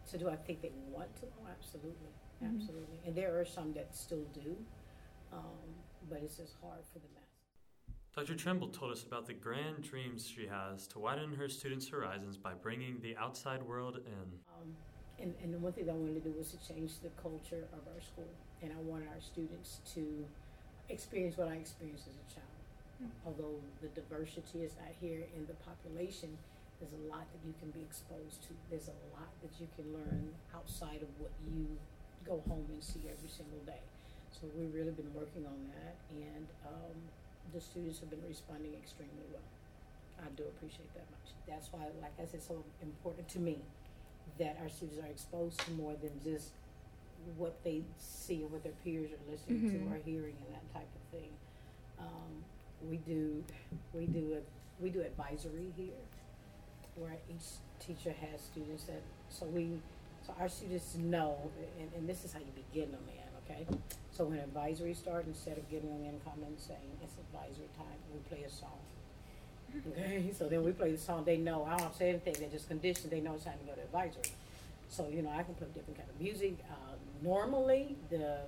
So 0.06 0.16
do 0.16 0.30
I 0.30 0.36
think 0.36 0.62
they 0.62 0.70
want 0.90 1.14
to? 1.16 1.26
Oh, 1.26 1.48
absolutely, 1.50 2.14
absolutely. 2.40 3.00
And 3.04 3.14
there 3.14 3.38
are 3.40 3.44
some 3.44 3.72
that 3.72 3.94
still 3.94 4.24
do, 4.32 4.56
um, 5.32 5.66
but 6.08 6.20
it's 6.22 6.36
just 6.36 6.54
hard 6.62 6.78
for 6.92 7.00
the 7.00 7.08
mass. 7.14 7.26
Dr. 8.14 8.36
Trimble 8.36 8.68
told 8.68 8.92
us 8.92 9.02
about 9.02 9.26
the 9.26 9.34
grand 9.34 9.82
dreams 9.82 10.26
she 10.26 10.46
has 10.46 10.86
to 10.88 11.00
widen 11.00 11.34
her 11.34 11.48
students' 11.48 11.88
horizons 11.88 12.38
by 12.38 12.54
bringing 12.54 12.98
the 13.02 13.16
outside 13.16 13.62
world 13.62 13.98
in. 14.06 14.38
Um, 14.48 14.74
and, 15.18 15.34
and 15.42 15.52
the 15.52 15.58
one 15.58 15.72
thing 15.72 15.86
that 15.86 15.92
I 15.92 15.96
wanted 15.96 16.22
to 16.22 16.30
do 16.30 16.38
was 16.38 16.52
to 16.52 16.68
change 16.72 17.00
the 17.02 17.10
culture 17.20 17.68
of 17.72 17.80
our 17.92 18.00
school. 18.00 18.30
And 18.62 18.72
I 18.72 18.80
wanted 18.82 19.08
our 19.08 19.20
students 19.20 19.80
to 19.94 20.24
experience 20.88 21.36
what 21.36 21.48
I 21.48 21.54
experienced 21.54 22.06
as 22.06 22.14
a 22.14 22.34
child. 22.34 22.55
Although 23.26 23.60
the 23.82 23.88
diversity 23.92 24.64
is 24.64 24.72
out 24.80 24.94
here 25.00 25.28
in 25.36 25.46
the 25.46 25.56
population, 25.68 26.32
there's 26.80 26.92
a 26.92 27.04
lot 27.12 27.28
that 27.28 27.42
you 27.44 27.52
can 27.60 27.70
be 27.70 27.80
exposed 27.84 28.40
to. 28.48 28.56
There's 28.70 28.88
a 28.88 28.98
lot 29.12 29.28
that 29.42 29.52
you 29.60 29.68
can 29.76 29.92
learn 29.92 30.32
outside 30.54 31.04
of 31.04 31.10
what 31.20 31.32
you 31.44 31.76
go 32.24 32.40
home 32.48 32.64
and 32.72 32.82
see 32.82 33.04
every 33.08 33.28
single 33.28 33.60
day. 33.64 33.84
So 34.32 34.48
we've 34.56 34.72
really 34.72 34.92
been 34.92 35.12
working 35.14 35.44
on 35.44 35.56
that, 35.72 35.96
and 36.12 36.46
um, 36.68 36.96
the 37.54 37.60
students 37.60 38.00
have 38.00 38.10
been 38.10 38.24
responding 38.28 38.72
extremely 38.74 39.24
well. 39.32 39.48
I 40.20 40.28
do 40.36 40.44
appreciate 40.44 40.92
that 40.94 41.08
much. 41.12 41.32
That's 41.48 41.72
why, 41.72 41.88
like 42.00 42.16
I 42.20 42.24
said, 42.24 42.42
so 42.42 42.64
important 42.82 43.28
to 43.36 43.38
me 43.38 43.58
that 44.38 44.58
our 44.60 44.68
students 44.68 45.00
are 45.00 45.08
exposed 45.08 45.60
to 45.64 45.70
more 45.72 45.94
than 46.00 46.12
just 46.24 46.50
what 47.36 47.56
they 47.64 47.82
see 47.98 48.42
and 48.42 48.52
what 48.52 48.62
their 48.62 48.76
peers 48.84 49.10
are 49.12 49.30
listening 49.30 49.70
to 49.70 49.76
or 49.92 49.98
hearing 50.04 50.36
and 50.44 50.54
that 50.56 50.66
type 50.72 50.88
of 50.88 51.18
thing. 51.18 51.30
Um, 51.98 52.44
we 52.88 52.96
do 52.98 53.44
we 53.92 54.06
do 54.06 54.36
a, 54.38 54.82
we 54.82 54.90
do 54.90 55.00
advisory 55.00 55.72
here, 55.76 56.02
where 56.96 57.16
each 57.30 57.46
teacher 57.80 58.14
has 58.20 58.40
students 58.40 58.84
that 58.84 59.02
so 59.28 59.46
we 59.46 59.78
so 60.26 60.34
our 60.40 60.48
students 60.48 60.96
know, 60.96 61.36
and, 61.78 61.88
and 61.96 62.08
this 62.08 62.24
is 62.24 62.32
how 62.32 62.40
you 62.40 62.52
begin 62.54 62.90
them 62.90 63.00
in. 63.08 63.22
Okay, 63.44 63.66
so 64.10 64.24
when 64.24 64.38
advisory 64.38 64.92
starts, 64.92 65.28
instead 65.28 65.56
of 65.56 65.70
getting 65.70 65.88
them 65.88 66.02
in, 66.04 66.18
come 66.24 66.42
and 66.44 66.58
saying 66.58 66.80
it's 67.00 67.14
advisory 67.30 67.68
time, 67.76 67.98
we 68.12 68.18
play 68.28 68.44
a 68.44 68.50
song. 68.50 68.70
Okay, 69.92 70.32
so 70.36 70.48
then 70.48 70.64
we 70.64 70.72
play 70.72 70.92
the 70.92 70.98
song. 70.98 71.24
They 71.24 71.36
know 71.36 71.64
I 71.64 71.76
don't 71.76 71.94
say 71.94 72.08
anything. 72.08 72.34
They're 72.38 72.48
just 72.48 72.68
conditioned. 72.68 73.10
They 73.10 73.20
know 73.20 73.34
it's 73.34 73.44
time 73.44 73.58
to 73.58 73.66
go 73.66 73.74
to 73.74 73.82
advisory. 73.82 74.32
So 74.88 75.08
you 75.08 75.22
know 75.22 75.30
I 75.30 75.42
can 75.42 75.54
play 75.54 75.66
different 75.74 75.98
kind 75.98 76.08
of 76.08 76.20
music. 76.20 76.56
Uh, 76.70 76.94
normally, 77.22 77.96
the 78.08 78.38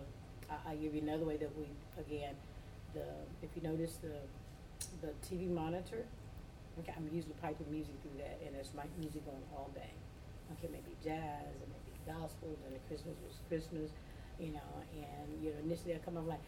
I, 0.51 0.73
I 0.73 0.75
give 0.77 0.95
you 0.95 1.03
another 1.03 1.25
way 1.25 1.37
that 1.37 1.51
we 1.57 1.67
again 2.01 2.35
the 2.95 3.07
if 3.43 3.51
you 3.57 3.63
notice 3.63 3.97
the 4.03 4.15
the 5.01 5.13
TV 5.27 5.49
monitor. 5.49 6.05
Okay, 6.81 6.93
I'm 6.97 7.11
usually 7.13 7.35
piping 7.43 7.67
music 7.71 7.95
through 8.03 8.23
that, 8.23 8.39
and 8.47 8.55
there's 8.55 8.71
my 8.77 8.85
music 8.99 9.25
going 9.27 9.43
all 9.53 9.71
day. 9.75 9.91
Okay, 10.53 10.69
maybe 10.71 10.95
jazz 11.03 11.55
and 11.61 11.69
maybe 11.75 11.99
gospel, 12.07 12.57
and 12.67 12.75
the 12.75 12.81
Christmas 12.89 13.17
was 13.27 13.35
Christmas, 13.49 13.91
you 14.39 14.53
know. 14.53 14.71
And 14.95 15.43
you 15.43 15.51
know 15.51 15.57
initially 15.65 15.95
I 15.95 15.99
come 15.99 16.17
up 16.17 16.29
like, 16.29 16.39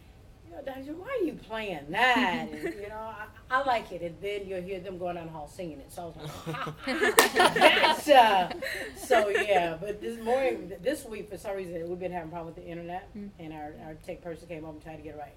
you 0.47 0.53
know, 0.55 0.63
Doctor, 0.63 0.93
why 0.93 1.19
are 1.21 1.25
you 1.25 1.33
playing 1.33 1.91
that? 1.91 2.49
and, 2.53 2.63
you 2.63 2.89
know, 2.89 2.95
I, 2.95 3.27
I 3.51 3.65
like 3.65 3.91
it, 3.91 4.03
and 4.03 4.15
then 4.23 4.47
you'll 4.47 4.63
hear 4.63 4.79
them 4.79 4.99
going 4.99 5.17
down 5.17 5.27
the 5.27 5.33
hall 5.33 5.49
singing 5.49 5.81
it. 5.81 5.93
So 5.93 6.03
I 6.03 6.07
was 6.07 6.17
like, 6.87 7.55
that's 7.55 8.09
uh, 8.09 8.53
so 8.97 9.29
yeah. 9.31 9.77
But 9.81 10.01
this 10.01 10.19
morning, 10.23 10.73
this 10.81 11.05
week, 11.05 11.29
for 11.29 11.39
some 11.39 11.57
reason, 11.57 11.89
we've 11.89 11.99
been 11.99 12.13
having 12.13 12.29
a 12.29 12.33
problem 12.33 12.55
with 12.55 12.65
the 12.65 12.71
internet, 12.71 13.09
and 13.41 13.53
our, 13.53 13.75
our 13.85 13.95
tech 14.07 14.23
person 14.23 14.47
came 14.47 14.65
up 14.65 14.73
and 14.75 14.83
tried 14.83 14.97
to 14.97 15.03
get 15.03 15.17
it 15.17 15.19
right. 15.19 15.35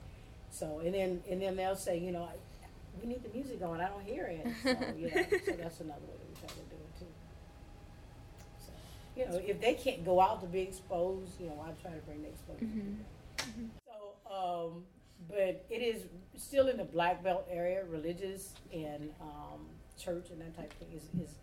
So 0.54 0.82
and 0.86 0.94
then 0.94 1.24
and 1.30 1.42
then 1.42 1.56
they'll 1.56 1.76
say, 1.76 1.98
you 1.98 2.12
know, 2.12 2.30
we 3.02 3.08
need 3.08 3.24
the 3.24 3.30
music 3.36 3.60
going. 3.60 3.82
I 3.82 3.90
don't 3.90 4.06
hear 4.06 4.26
it. 4.26 4.46
So 4.64 4.70
yeah, 4.98 5.24
so 5.46 5.52
that's 5.54 5.80
another 5.80 6.06
way 6.06 6.16
that 6.20 6.30
we 6.30 6.36
try 6.40 6.48
to 6.48 6.56
do 6.70 6.76
it 6.76 7.00
too. 7.00 7.06
So 8.60 8.72
you 9.18 9.26
know, 9.26 9.42
if 9.44 9.60
they 9.60 9.74
can't 9.74 10.06
go 10.06 10.22
out 10.22 10.42
to 10.42 10.48
be 10.48 10.62
exposed, 10.62 11.32
you 11.40 11.48
know, 11.48 11.66
I 11.66 11.72
try 11.82 11.92
to 11.92 12.02
bring 12.06 12.22
the 12.22 12.30
exposure. 12.30 12.66
them. 12.66 13.06
So, 13.86 14.32
um, 14.32 14.84
but 15.28 15.66
it 15.70 15.82
is 15.82 16.04
still 16.38 16.68
in 16.68 16.78
the 16.78 16.84
black 16.84 17.24
belt 17.24 17.48
area, 17.50 17.84
religious 17.90 18.54
and 18.72 19.10
um, 19.22 19.66
church 19.98 20.28
and 20.32 20.42
that 20.42 20.56
type 20.56 20.72
of 20.72 20.78
thing 20.78 20.96
is, 20.96 21.04
is, 21.20 21.36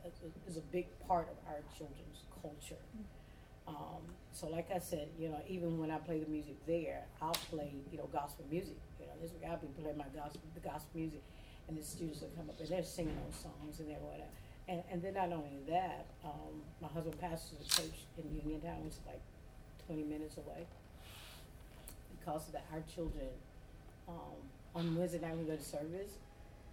is 0.48 0.56
a 0.56 0.60
big 0.72 0.86
part 1.06 1.28
of 1.30 1.36
our 1.48 1.60
children's 1.76 2.24
culture. 2.42 2.80
Um, 3.70 4.02
so, 4.32 4.48
like 4.48 4.70
I 4.74 4.78
said, 4.78 5.08
you 5.18 5.28
know, 5.28 5.40
even 5.48 5.78
when 5.78 5.90
I 5.90 5.98
play 5.98 6.18
the 6.18 6.28
music 6.30 6.54
there, 6.66 7.04
I'll 7.22 7.32
play, 7.50 7.72
you 7.90 7.98
know, 7.98 8.08
gospel 8.12 8.44
music. 8.50 8.76
You 8.98 9.06
know, 9.06 9.12
this 9.22 9.32
week 9.32 9.42
I'll 9.48 9.58
be 9.58 9.68
playing 9.80 9.98
my 9.98 10.10
gospel, 10.14 10.40
the 10.54 10.60
gospel 10.60 10.90
music, 10.94 11.22
and 11.68 11.78
the 11.78 11.82
students 11.82 12.20
will 12.20 12.30
come 12.36 12.48
up 12.48 12.58
and 12.58 12.68
they're 12.68 12.82
singing 12.82 13.16
those 13.26 13.40
songs 13.40 13.80
and 13.80 13.88
they're 13.88 14.02
whatever. 14.02 14.30
And, 14.68 14.82
and 14.90 15.02
then 15.02 15.14
not 15.14 15.32
only 15.32 15.62
that, 15.68 16.06
um, 16.24 16.62
my 16.80 16.88
husband 16.88 17.18
pastors 17.20 17.58
a 17.60 17.64
church 17.64 18.06
in 18.18 18.24
Uniontown, 18.34 18.84
which 18.84 18.94
is 18.94 19.00
like 19.06 19.20
20 19.86 20.04
minutes 20.04 20.36
away 20.36 20.66
because 22.18 22.46
of 22.46 22.52
that, 22.52 22.66
our 22.72 22.82
children, 22.92 23.28
um, 24.08 24.38
on 24.74 24.96
Wednesday 24.96 25.18
night 25.18 25.30
when 25.32 25.46
we 25.46 25.50
go 25.50 25.56
to 25.56 25.62
service, 25.62 26.18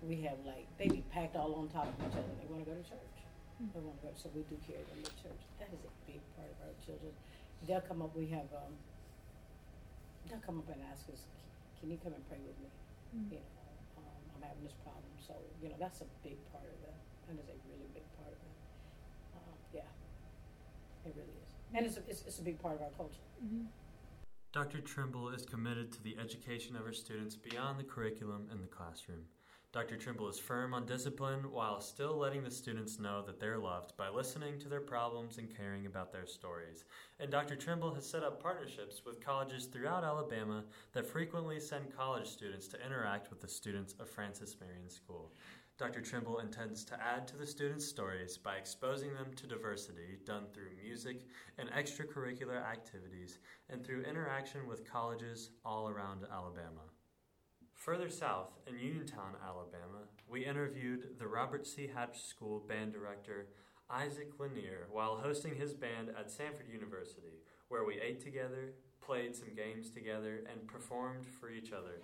we 0.03 0.21
have 0.21 0.37
like, 0.45 0.67
they 0.77 0.87
be 0.87 1.03
packed 1.11 1.35
all 1.35 1.55
on 1.55 1.67
top 1.69 1.87
of 1.87 1.93
each 2.05 2.13
other. 2.13 2.29
They 2.39 2.47
want 2.53 2.65
to 2.65 2.71
go 2.71 2.77
to 2.77 2.83
church. 2.83 3.17
They 3.57 3.81
want 3.81 3.97
to 3.97 4.05
go, 4.05 4.13
so 4.13 4.29
we 4.37 4.45
do 4.45 4.53
carry 4.61 4.85
them 4.85 5.01
to 5.01 5.13
church. 5.17 5.41
That 5.57 5.73
is 5.73 5.81
a 5.81 5.93
big 6.05 6.21
part 6.37 6.45
of 6.45 6.57
our 6.61 6.75
children. 6.85 7.09
They'll 7.65 7.81
come 7.81 8.05
up, 8.05 8.13
we 8.13 8.29
have, 8.29 8.45
um, 8.53 8.77
they'll 10.29 10.45
come 10.45 10.61
up 10.61 10.69
and 10.69 10.77
ask 10.93 11.09
us, 11.09 11.25
can 11.81 11.89
you 11.89 11.97
come 11.97 12.13
and 12.13 12.21
pray 12.29 12.37
with 12.37 12.53
me? 12.61 12.69
You 13.33 13.41
know, 13.41 13.49
um, 13.97 14.21
I'm 14.37 14.43
having 14.45 14.61
this 14.61 14.77
problem. 14.85 15.09
So, 15.17 15.33
you 15.57 15.73
know, 15.73 15.79
that's 15.81 16.05
a 16.05 16.09
big 16.21 16.37
part 16.53 16.69
of 16.69 16.77
that. 16.85 17.01
That 17.25 17.41
is 17.41 17.49
a 17.49 17.57
really 17.65 17.89
big 17.97 18.05
part 18.21 18.29
of 18.29 18.37
it. 18.37 18.57
Uh, 19.33 19.57
yeah, 19.73 19.89
it 21.09 21.17
really 21.17 21.33
is. 21.33 21.49
And 21.73 21.81
it's 21.81 21.97
a, 21.97 22.03
it's, 22.05 22.21
it's 22.29 22.37
a 22.37 22.45
big 22.45 22.61
part 22.61 22.77
of 22.77 22.85
our 22.85 22.93
culture. 22.93 23.25
Dr. 24.53 24.81
Trimble 24.81 25.29
is 25.29 25.45
committed 25.45 25.91
to 25.93 26.03
the 26.03 26.17
education 26.21 26.75
of 26.75 26.85
her 26.85 26.93
students 26.93 27.35
beyond 27.35 27.79
the 27.79 27.83
curriculum 27.83 28.47
in 28.51 28.61
the 28.61 28.67
classroom. 28.67 29.25
Dr. 29.77 29.95
Trimble 29.95 30.27
is 30.27 30.39
firm 30.39 30.73
on 30.73 30.87
discipline 30.87 31.51
while 31.51 31.79
still 31.79 32.17
letting 32.17 32.43
the 32.43 32.49
students 32.49 32.97
know 32.97 33.21
that 33.21 33.39
they're 33.39 33.59
loved 33.59 33.95
by 33.95 34.09
listening 34.09 34.57
to 34.57 34.67
their 34.67 34.81
problems 34.81 35.37
and 35.37 35.55
caring 35.55 35.85
about 35.85 36.11
their 36.11 36.25
stories. 36.25 36.83
And 37.19 37.29
Dr. 37.29 37.55
Trimble 37.55 37.93
has 37.93 38.09
set 38.09 38.23
up 38.23 38.41
partnerships 38.41 39.03
with 39.05 39.23
colleges 39.23 39.65
throughout 39.65 40.03
Alabama 40.03 40.63
that 40.93 41.05
frequently 41.05 41.59
send 41.59 41.95
college 41.95 42.25
students 42.25 42.67
to 42.69 42.83
interact 42.83 43.29
with 43.29 43.39
the 43.39 43.47
students 43.47 43.93
of 43.99 44.09
Francis 44.09 44.55
Marion 44.59 44.89
School. 44.89 45.31
Dr. 45.77 46.01
Trimble 46.01 46.39
intends 46.39 46.83
to 46.85 46.99
add 46.99 47.27
to 47.27 47.37
the 47.37 47.45
students' 47.45 47.85
stories 47.85 48.35
by 48.35 48.55
exposing 48.55 49.13
them 49.13 49.27
to 49.35 49.45
diversity 49.45 50.17
done 50.25 50.45
through 50.55 50.71
music 50.83 51.27
and 51.59 51.69
extracurricular 51.69 52.65
activities 52.65 53.37
and 53.69 53.85
through 53.85 54.01
interaction 54.05 54.65
with 54.65 54.91
colleges 54.91 55.51
all 55.63 55.87
around 55.87 56.25
Alabama. 56.33 56.81
Further 57.77 58.09
south, 58.09 58.49
in 58.67 58.77
Uniontown, 58.77 59.35
Alabama, 59.41 60.07
we 60.27 60.43
interviewed 60.43 61.17
the 61.19 61.27
Robert 61.27 61.65
C. 61.65 61.87
Hatch 61.93 62.21
School 62.21 62.59
band 62.67 62.91
director 62.91 63.47
Isaac 63.89 64.31
Lanier 64.39 64.87
while 64.91 65.15
hosting 65.15 65.55
his 65.55 65.73
band 65.73 66.09
at 66.09 66.27
Samford 66.27 66.69
University, 66.69 67.39
where 67.69 67.85
we 67.85 68.01
ate 68.01 68.21
together, 68.21 68.73
played 68.99 69.35
some 69.35 69.55
games 69.55 69.89
together, 69.89 70.41
and 70.51 70.67
performed 70.67 71.25
for 71.39 71.49
each 71.49 71.71
other. 71.71 72.01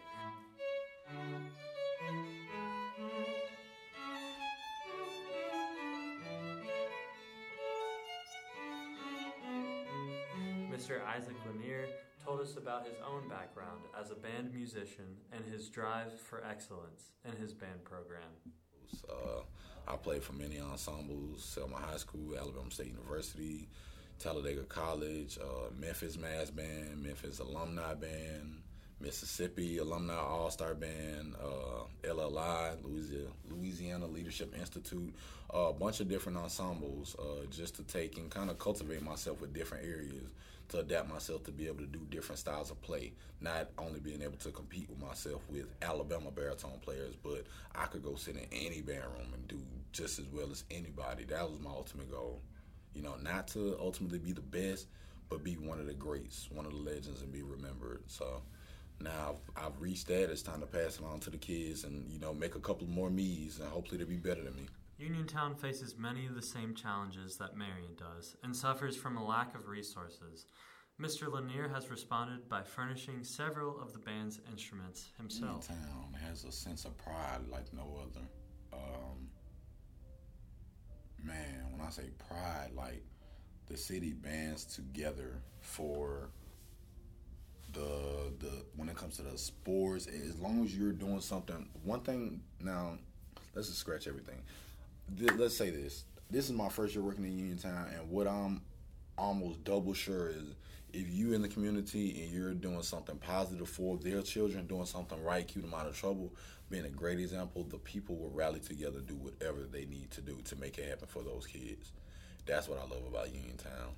Mr. 10.71 11.05
Isaac 11.05 11.35
Lanier 11.45 11.87
told 12.25 12.39
us 12.39 12.55
about 12.55 12.85
his 12.85 12.95
own 13.05 13.27
background 13.27 13.81
as 13.99 14.11
a 14.11 14.15
band 14.15 14.53
musician 14.53 15.05
and 15.31 15.43
his 15.45 15.69
drive 15.69 16.17
for 16.19 16.43
excellence 16.45 17.11
in 17.25 17.35
his 17.35 17.53
band 17.53 17.83
program. 17.83 18.21
Uh, 19.09 19.41
I 19.87 19.97
played 19.97 20.23
for 20.23 20.33
many 20.33 20.59
ensembles, 20.59 21.43
Selma 21.43 21.77
High 21.77 21.97
School, 21.97 22.37
Alabama 22.37 22.71
State 22.71 22.87
University, 22.87 23.67
Talladega 24.19 24.63
College, 24.63 25.37
uh, 25.41 25.69
Memphis 25.77 26.17
Mass 26.17 26.49
Band, 26.49 27.03
Memphis 27.03 27.39
Alumni 27.39 27.93
Band, 27.95 28.61
Mississippi 29.01 29.79
Alumni 29.79 30.15
All 30.15 30.49
Star 30.49 30.75
Band, 30.75 31.35
uh, 31.43 31.83
LLI, 32.07 32.77
Louisiana, 32.83 33.27
Louisiana 33.49 34.07
Leadership 34.07 34.55
Institute, 34.57 35.13
uh, 35.53 35.57
a 35.57 35.73
bunch 35.73 35.99
of 35.99 36.07
different 36.07 36.37
ensembles 36.37 37.15
uh, 37.19 37.45
just 37.49 37.75
to 37.75 37.83
take 37.83 38.17
and 38.17 38.31
kind 38.31 38.49
of 38.49 38.57
cultivate 38.59 39.01
myself 39.01 39.41
with 39.41 39.53
different 39.53 39.85
areas 39.85 40.31
to 40.73 40.79
adapt 40.79 41.07
myself 41.07 41.43
to 41.43 41.51
be 41.51 41.67
able 41.67 41.77
to 41.77 41.85
do 41.85 41.99
different 42.09 42.39
styles 42.39 42.71
of 42.71 42.81
play. 42.81 43.13
Not 43.39 43.69
only 43.77 43.99
being 43.99 44.23
able 44.23 44.37
to 44.37 44.49
compete 44.49 44.89
with 44.89 44.99
myself 44.99 45.41
with 45.47 45.67
Alabama 45.83 46.31
baritone 46.31 46.79
players, 46.81 47.15
but 47.15 47.45
I 47.75 47.85
could 47.85 48.03
go 48.03 48.15
sit 48.15 48.35
in 48.35 48.47
any 48.51 48.81
band 48.81 49.03
room 49.15 49.33
and 49.33 49.47
do 49.47 49.61
just 49.91 50.17
as 50.17 50.25
well 50.33 50.49
as 50.51 50.63
anybody. 50.71 51.25
That 51.25 51.47
was 51.47 51.59
my 51.59 51.69
ultimate 51.69 52.09
goal. 52.09 52.41
You 52.95 53.03
know, 53.03 53.15
not 53.21 53.47
to 53.49 53.77
ultimately 53.79 54.17
be 54.17 54.31
the 54.31 54.41
best, 54.41 54.87
but 55.29 55.43
be 55.43 55.57
one 55.57 55.79
of 55.79 55.85
the 55.85 55.93
greats, 55.93 56.49
one 56.51 56.65
of 56.65 56.71
the 56.71 56.79
legends, 56.79 57.21
and 57.21 57.31
be 57.31 57.43
remembered. 57.43 58.01
So 58.07 58.41
now 58.99 59.35
I've, 59.55 59.65
I've 59.65 59.81
reached 59.81 60.07
that. 60.07 60.31
It's 60.31 60.41
time 60.41 60.61
to 60.61 60.65
pass 60.65 60.97
it 60.97 61.05
on 61.05 61.19
to 61.19 61.29
the 61.29 61.37
kids 61.37 61.83
and, 61.83 62.11
you 62.11 62.19
know, 62.19 62.33
make 62.33 62.55
a 62.55 62.59
couple 62.59 62.87
more 62.87 63.11
me's 63.11 63.59
and 63.59 63.69
hopefully 63.69 63.99
they'll 63.99 64.07
be 64.07 64.17
better 64.17 64.43
than 64.43 64.55
me. 64.55 64.65
Uniontown 64.97 65.55
faces 65.55 65.97
many 65.97 66.25
of 66.27 66.35
the 66.35 66.41
same 66.41 66.75
challenges 66.75 67.37
that 67.37 67.57
Marion 67.57 67.95
does 67.97 68.35
and 68.43 68.55
suffers 68.55 68.95
from 68.95 69.17
a 69.17 69.25
lack 69.25 69.55
of 69.55 69.67
resources. 69.67 70.45
Mr. 71.01 71.31
Lanier 71.31 71.67
has 71.67 71.89
responded 71.89 72.47
by 72.47 72.61
furnishing 72.61 73.23
several 73.23 73.81
of 73.81 73.91
the 73.91 73.99
band's 73.99 74.39
instruments 74.51 75.09
himself. 75.17 75.67
Uniontown 75.69 76.13
has 76.27 76.43
a 76.43 76.51
sense 76.51 76.85
of 76.85 76.95
pride 76.97 77.41
like 77.49 77.73
no 77.73 77.99
other. 78.01 78.25
Um, 78.71 79.29
man, 81.23 81.65
when 81.71 81.81
I 81.85 81.89
say 81.89 82.09
pride, 82.27 82.69
like 82.75 83.03
the 83.67 83.77
city 83.77 84.13
bands 84.13 84.65
together 84.65 85.41
for 85.61 86.29
the 87.71 88.33
the 88.39 88.65
when 88.75 88.87
it 88.89 88.95
comes 88.95 89.17
to 89.17 89.23
the 89.23 89.37
sports, 89.37 90.05
as 90.07 90.39
long 90.39 90.63
as 90.63 90.77
you're 90.77 90.91
doing 90.91 91.21
something. 91.21 91.67
One 91.83 92.01
thing 92.01 92.41
now, 92.59 92.99
let's 93.55 93.67
just 93.67 93.79
scratch 93.79 94.07
everything. 94.07 94.41
Let's 95.37 95.57
say 95.57 95.69
this. 95.69 96.05
This 96.29 96.45
is 96.45 96.51
my 96.51 96.69
first 96.69 96.95
year 96.95 97.03
working 97.03 97.25
in 97.25 97.37
Uniontown, 97.37 97.87
and 97.93 98.09
what 98.09 98.27
I'm 98.27 98.61
almost 99.17 99.63
double 99.63 99.93
sure 99.93 100.29
is 100.29 100.55
if 100.91 101.09
you 101.09 101.33
in 101.33 101.41
the 101.41 101.47
community 101.47 102.23
and 102.23 102.31
you're 102.31 102.53
doing 102.53 102.81
something 102.81 103.17
positive 103.17 103.69
for 103.69 103.97
their 103.97 104.21
children, 104.21 104.65
doing 104.65 104.85
something 104.85 105.21
right, 105.23 105.47
keep 105.47 105.63
them 105.63 105.73
out 105.73 105.87
of 105.87 105.95
trouble, 105.95 106.33
being 106.69 106.85
a 106.85 106.89
great 106.89 107.19
example, 107.19 107.63
the 107.63 107.77
people 107.77 108.15
will 108.15 108.31
rally 108.31 108.59
together, 108.59 108.99
do 108.99 109.15
whatever 109.15 109.63
they 109.71 109.85
need 109.85 110.09
to 110.11 110.21
do 110.21 110.37
to 110.45 110.55
make 110.55 110.77
it 110.77 110.89
happen 110.89 111.07
for 111.07 111.21
those 111.21 111.45
kids. 111.45 111.91
That's 112.45 112.67
what 112.67 112.79
I 112.79 112.83
love 112.83 113.05
about 113.07 113.33
Uniontown. 113.33 113.93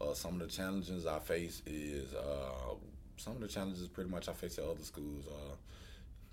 Uh, 0.00 0.14
some 0.14 0.34
of 0.34 0.40
the 0.40 0.54
challenges 0.54 1.06
I 1.06 1.18
face 1.18 1.62
is 1.66 2.12
uh, 2.14 2.74
some 3.16 3.34
of 3.34 3.40
the 3.40 3.48
challenges 3.48 3.86
pretty 3.88 4.10
much 4.10 4.28
I 4.28 4.32
face 4.32 4.58
at 4.58 4.64
other 4.64 4.82
schools. 4.82 5.26
Uh, 5.28 5.54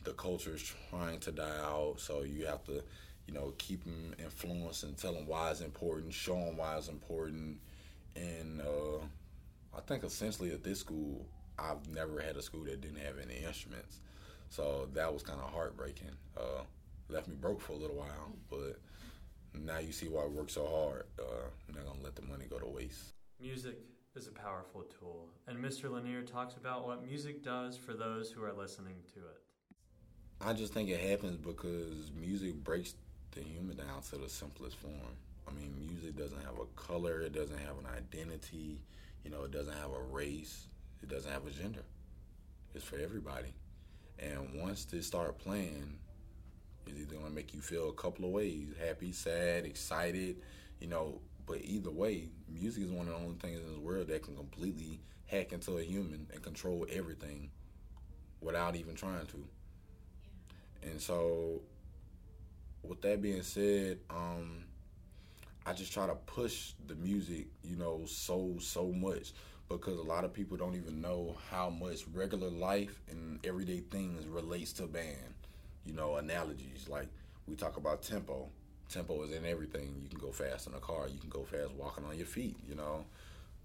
the 0.04 0.14
culture 0.14 0.56
is 0.56 0.74
trying 0.90 1.20
to 1.20 1.32
die 1.32 1.60
out, 1.62 1.96
so 1.98 2.24
you 2.24 2.46
have 2.46 2.64
to, 2.66 2.84
you 3.30 3.36
know, 3.36 3.54
keep 3.60 3.84
them 3.84 4.16
influenced 4.18 4.84
and 4.84 4.98
tell 4.98 5.14
them 5.14 5.28
why 5.28 5.52
it's 5.52 5.62
important, 5.62 6.12
show 6.12 6.34
them 6.34 6.58
why 6.58 6.76
it's 6.78 6.88
important, 6.88 7.60
and 8.16 8.60
uh, 8.60 8.98
I 9.78 9.82
think 9.82 10.04
essentially 10.04 10.52
at 10.52 10.64
this 10.64 10.80
school, 10.80 11.28
I've 11.60 11.88
never 11.94 12.22
had 12.22 12.38
a 12.38 12.42
school 12.42 12.64
that 12.64 12.82
didn't 12.82 12.98
have 12.98 13.20
any 13.20 13.46
instruments, 13.46 14.00
so 14.50 14.88
that 14.94 15.14
was 15.14 15.22
kind 15.22 15.40
of 15.40 15.54
heartbreaking. 15.54 16.10
Uh, 16.36 16.64
left 17.08 17.28
me 17.28 17.36
broke 17.36 17.62
for 17.62 17.74
a 17.74 17.76
little 17.76 17.98
while, 17.98 18.34
but 18.50 18.80
now 19.54 19.78
you 19.78 19.92
see 19.92 20.08
why 20.08 20.24
I 20.24 20.28
work 20.28 20.50
so 20.50 20.66
hard. 20.66 21.04
Uh, 21.20 21.50
I'm 21.68 21.76
not 21.76 21.86
gonna 21.86 22.04
let 22.04 22.16
the 22.16 22.24
money 22.24 22.46
go 22.50 22.58
to 22.58 22.66
waste. 22.66 23.14
Music 23.40 23.78
is 24.16 24.28
a 24.28 24.32
powerful 24.32 24.86
tool, 25.00 25.30
and 25.48 25.64
Mr. 25.64 25.92
Lanier 25.92 26.24
talks 26.24 26.56
about 26.56 26.88
what 26.88 27.06
music 27.06 27.44
does 27.44 27.78
for 27.78 27.94
those 27.94 28.32
who 28.32 28.44
are 28.44 28.54
listening 28.54 28.96
to 29.14 29.20
it. 29.20 29.42
I 30.42 30.54
just 30.54 30.74
think 30.74 30.90
it 30.90 31.02
happens 31.02 31.38
because 31.38 32.12
music 32.18 32.56
breaks 32.64 32.96
the 33.32 33.42
human 33.42 33.78
down 33.78 34.02
to 34.10 34.18
the 34.18 34.30
simplest 34.30 34.78
form. 34.78 34.94
I 35.48 35.52
mean, 35.52 35.74
music 35.80 36.16
doesn't 36.16 36.42
have 36.44 36.60
a 36.60 36.66
color, 36.80 37.22
it 37.22 37.34
doesn't 37.34 37.58
have 37.58 37.78
an 37.78 37.88
identity, 37.96 38.80
you 39.24 39.32
know, 39.32 39.44
it 39.44 39.52
doesn't 39.52 39.74
have 39.74 39.92
a 39.92 40.02
race, 40.12 40.68
it 41.02 41.10
doesn't 41.10 41.32
have 41.32 41.46
a 41.46 41.52
gender. 41.52 41.84
It's 42.76 42.84
for 42.84 42.98
everybody. 42.98 43.54
And 44.20 44.62
once 44.62 44.86
they 44.86 45.02
start 45.02 45.38
playing, 45.40 45.98
it's 46.86 47.00
either 47.00 47.16
gonna 47.16 47.30
make 47.30 47.54
you 47.54 47.62
feel 47.62 47.90
a 47.90 47.94
couple 47.94 48.26
of 48.26 48.32
ways 48.32 48.74
happy, 48.80 49.12
sad, 49.12 49.66
excited, 49.66 50.38
you 50.80 50.88
know, 50.88 51.22
but 51.46 51.62
either 51.64 51.90
way, 51.90 52.30
music 52.48 52.84
is 52.84 52.92
one 52.92 53.08
of 53.08 53.14
the 53.14 53.20
only 53.20 53.36
things 53.36 53.60
in 53.60 53.68
this 53.68 53.80
world 53.80 54.08
that 54.08 54.24
can 54.24 54.36
completely 54.36 55.00
hack 55.26 55.52
into 55.52 55.78
a 55.78 55.84
human 55.84 56.28
and 56.32 56.44
control 56.44 56.86
everything 56.92 57.50
without 58.42 58.76
even 58.76 58.96
trying 58.96 59.26
to. 59.26 59.38
Yeah. 60.84 60.92
And 60.92 61.02
so, 61.02 61.62
with 62.84 63.02
that 63.02 63.22
being 63.22 63.42
said, 63.44 64.00
um, 64.10 64.64
I 65.66 65.74
just 65.74 65.94
try 65.94 66.08
to 66.08 66.16
push 66.16 66.74
the 66.88 66.96
music, 66.96 67.48
you 67.64 67.76
know, 67.76 68.02
so 68.06 68.56
so 68.60 68.88
much 68.92 69.34
because 69.70 70.00
a 70.00 70.04
lot 70.04 70.24
of 70.24 70.34
people 70.34 70.58
don't 70.58 70.76
even 70.76 71.00
know 71.02 71.36
how 71.52 71.70
much 71.70 72.06
regular 72.14 72.50
life 72.50 73.02
and 73.10 73.40
everyday 73.46 73.82
things 73.82 74.26
relates 74.28 74.74
to 74.74 74.88
band. 74.88 75.34
You 75.86 75.94
know, 75.94 76.16
analogies 76.18 76.88
like 76.90 77.08
we 77.48 77.56
talk 77.56 77.78
about 77.78 78.02
tempo 78.02 78.50
tempo 78.90 79.22
is 79.24 79.32
in 79.32 79.46
everything. 79.46 79.96
You 80.02 80.10
can 80.10 80.20
go 80.20 80.32
fast 80.32 80.68
in 80.68 80.74
a 80.74 80.80
car. 80.80 81.08
You 81.08 81.20
can 81.20 81.30
go 81.30 81.44
fast 81.44 81.72
walking 81.74 82.06
on 82.06 82.18
your 82.18 82.26
feet. 82.26 82.58
You 82.68 82.76
know, 82.76 83.06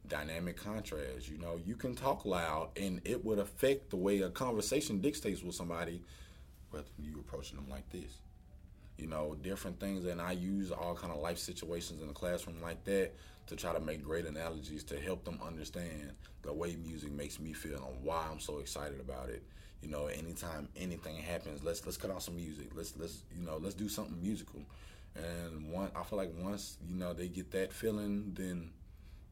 dynamic 0.08 0.56
contrast. 0.56 1.28
You 1.28 1.38
know, 1.38 1.58
you 1.64 1.76
can 1.76 1.94
talk 1.94 2.24
loud, 2.24 2.70
and 2.76 3.00
it 3.04 3.24
would 3.24 3.38
affect 3.38 3.90
the 3.90 3.96
way 3.96 4.20
a 4.20 4.30
conversation 4.30 5.00
dictates 5.00 5.42
with 5.42 5.54
somebody, 5.54 6.02
whether 6.70 6.86
you 6.98 7.18
approaching 7.20 7.56
them 7.56 7.68
like 7.70 7.88
this. 7.90 8.18
You 8.96 9.08
know, 9.08 9.36
different 9.42 9.80
things, 9.80 10.04
and 10.04 10.20
I 10.20 10.32
use 10.32 10.70
all 10.70 10.94
kind 10.94 11.12
of 11.12 11.20
life 11.20 11.38
situations 11.38 12.00
in 12.00 12.06
the 12.06 12.14
classroom 12.14 12.62
like 12.62 12.84
that 12.84 13.12
to 13.48 13.56
try 13.56 13.72
to 13.72 13.80
make 13.80 14.02
great 14.02 14.24
analogies 14.24 14.84
to 14.84 15.00
help 15.00 15.24
them 15.24 15.38
understand 15.44 16.12
the 16.42 16.52
way 16.52 16.76
music 16.76 17.12
makes 17.12 17.40
me 17.40 17.52
feel 17.52 17.84
and 17.92 18.04
why 18.04 18.26
I'm 18.30 18.40
so 18.40 18.58
excited 18.58 19.00
about 19.00 19.28
it. 19.30 19.42
You 19.82 19.90
know, 19.90 20.06
anytime 20.06 20.68
anything 20.76 21.16
happens, 21.16 21.62
let's 21.62 21.84
let's 21.84 21.96
cut 21.98 22.10
on 22.10 22.20
some 22.20 22.36
music. 22.36 22.68
Let's 22.74 22.96
let's 22.96 23.22
you 23.36 23.44
know 23.44 23.58
let's 23.60 23.74
do 23.74 23.88
something 23.88 24.20
musical. 24.22 24.60
And 25.16 25.70
one, 25.70 25.90
I 25.94 26.02
feel 26.04 26.18
like 26.18 26.32
once 26.38 26.78
you 26.88 26.96
know 26.96 27.12
they 27.12 27.28
get 27.28 27.50
that 27.50 27.72
feeling, 27.72 28.32
then 28.34 28.70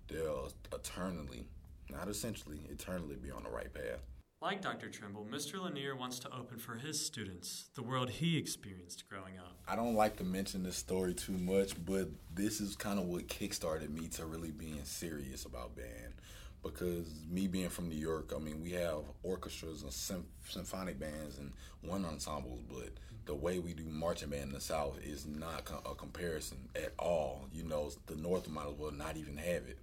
they'll 0.08 0.52
eternally, 0.72 1.46
not 1.88 2.08
essentially, 2.08 2.60
eternally 2.70 3.16
be 3.16 3.30
on 3.30 3.44
the 3.44 3.50
right 3.50 3.72
path. 3.72 4.00
Like 4.42 4.60
Dr. 4.60 4.88
Trimble, 4.88 5.24
Mr. 5.30 5.62
Lanier 5.62 5.94
wants 5.94 6.18
to 6.18 6.36
open 6.36 6.58
for 6.58 6.74
his 6.74 6.98
students 6.98 7.70
the 7.76 7.82
world 7.84 8.10
he 8.10 8.36
experienced 8.36 9.08
growing 9.08 9.38
up. 9.38 9.56
I 9.68 9.76
don't 9.76 9.94
like 9.94 10.16
to 10.16 10.24
mention 10.24 10.64
this 10.64 10.76
story 10.76 11.14
too 11.14 11.38
much, 11.38 11.74
but 11.84 12.08
this 12.34 12.60
is 12.60 12.74
kind 12.74 12.98
of 12.98 13.04
what 13.04 13.28
kickstarted 13.28 13.90
me 13.90 14.08
to 14.08 14.26
really 14.26 14.50
being 14.50 14.80
serious 14.82 15.44
about 15.44 15.76
band 15.76 16.14
because 16.60 17.06
me 17.30 17.46
being 17.46 17.68
from 17.68 17.88
New 17.88 17.94
York, 17.94 18.32
I 18.34 18.40
mean, 18.40 18.60
we 18.60 18.72
have 18.72 19.04
orchestras 19.22 19.84
and 19.84 19.92
sym- 19.92 20.26
symphonic 20.48 20.98
bands 20.98 21.38
and 21.38 21.52
one 21.82 22.04
ensembles, 22.04 22.62
but 22.68 22.88
the 23.26 23.36
way 23.36 23.60
we 23.60 23.74
do 23.74 23.84
marching 23.84 24.30
band 24.30 24.48
in 24.48 24.52
the 24.52 24.60
South 24.60 24.98
is 25.04 25.24
not 25.24 25.70
a 25.88 25.94
comparison 25.94 26.68
at 26.74 26.94
all. 26.98 27.46
You 27.52 27.62
know, 27.62 27.92
the 28.08 28.16
North 28.16 28.48
might 28.48 28.66
as 28.66 28.74
well 28.76 28.90
not 28.90 29.16
even 29.16 29.36
have 29.36 29.68
it. 29.68 29.78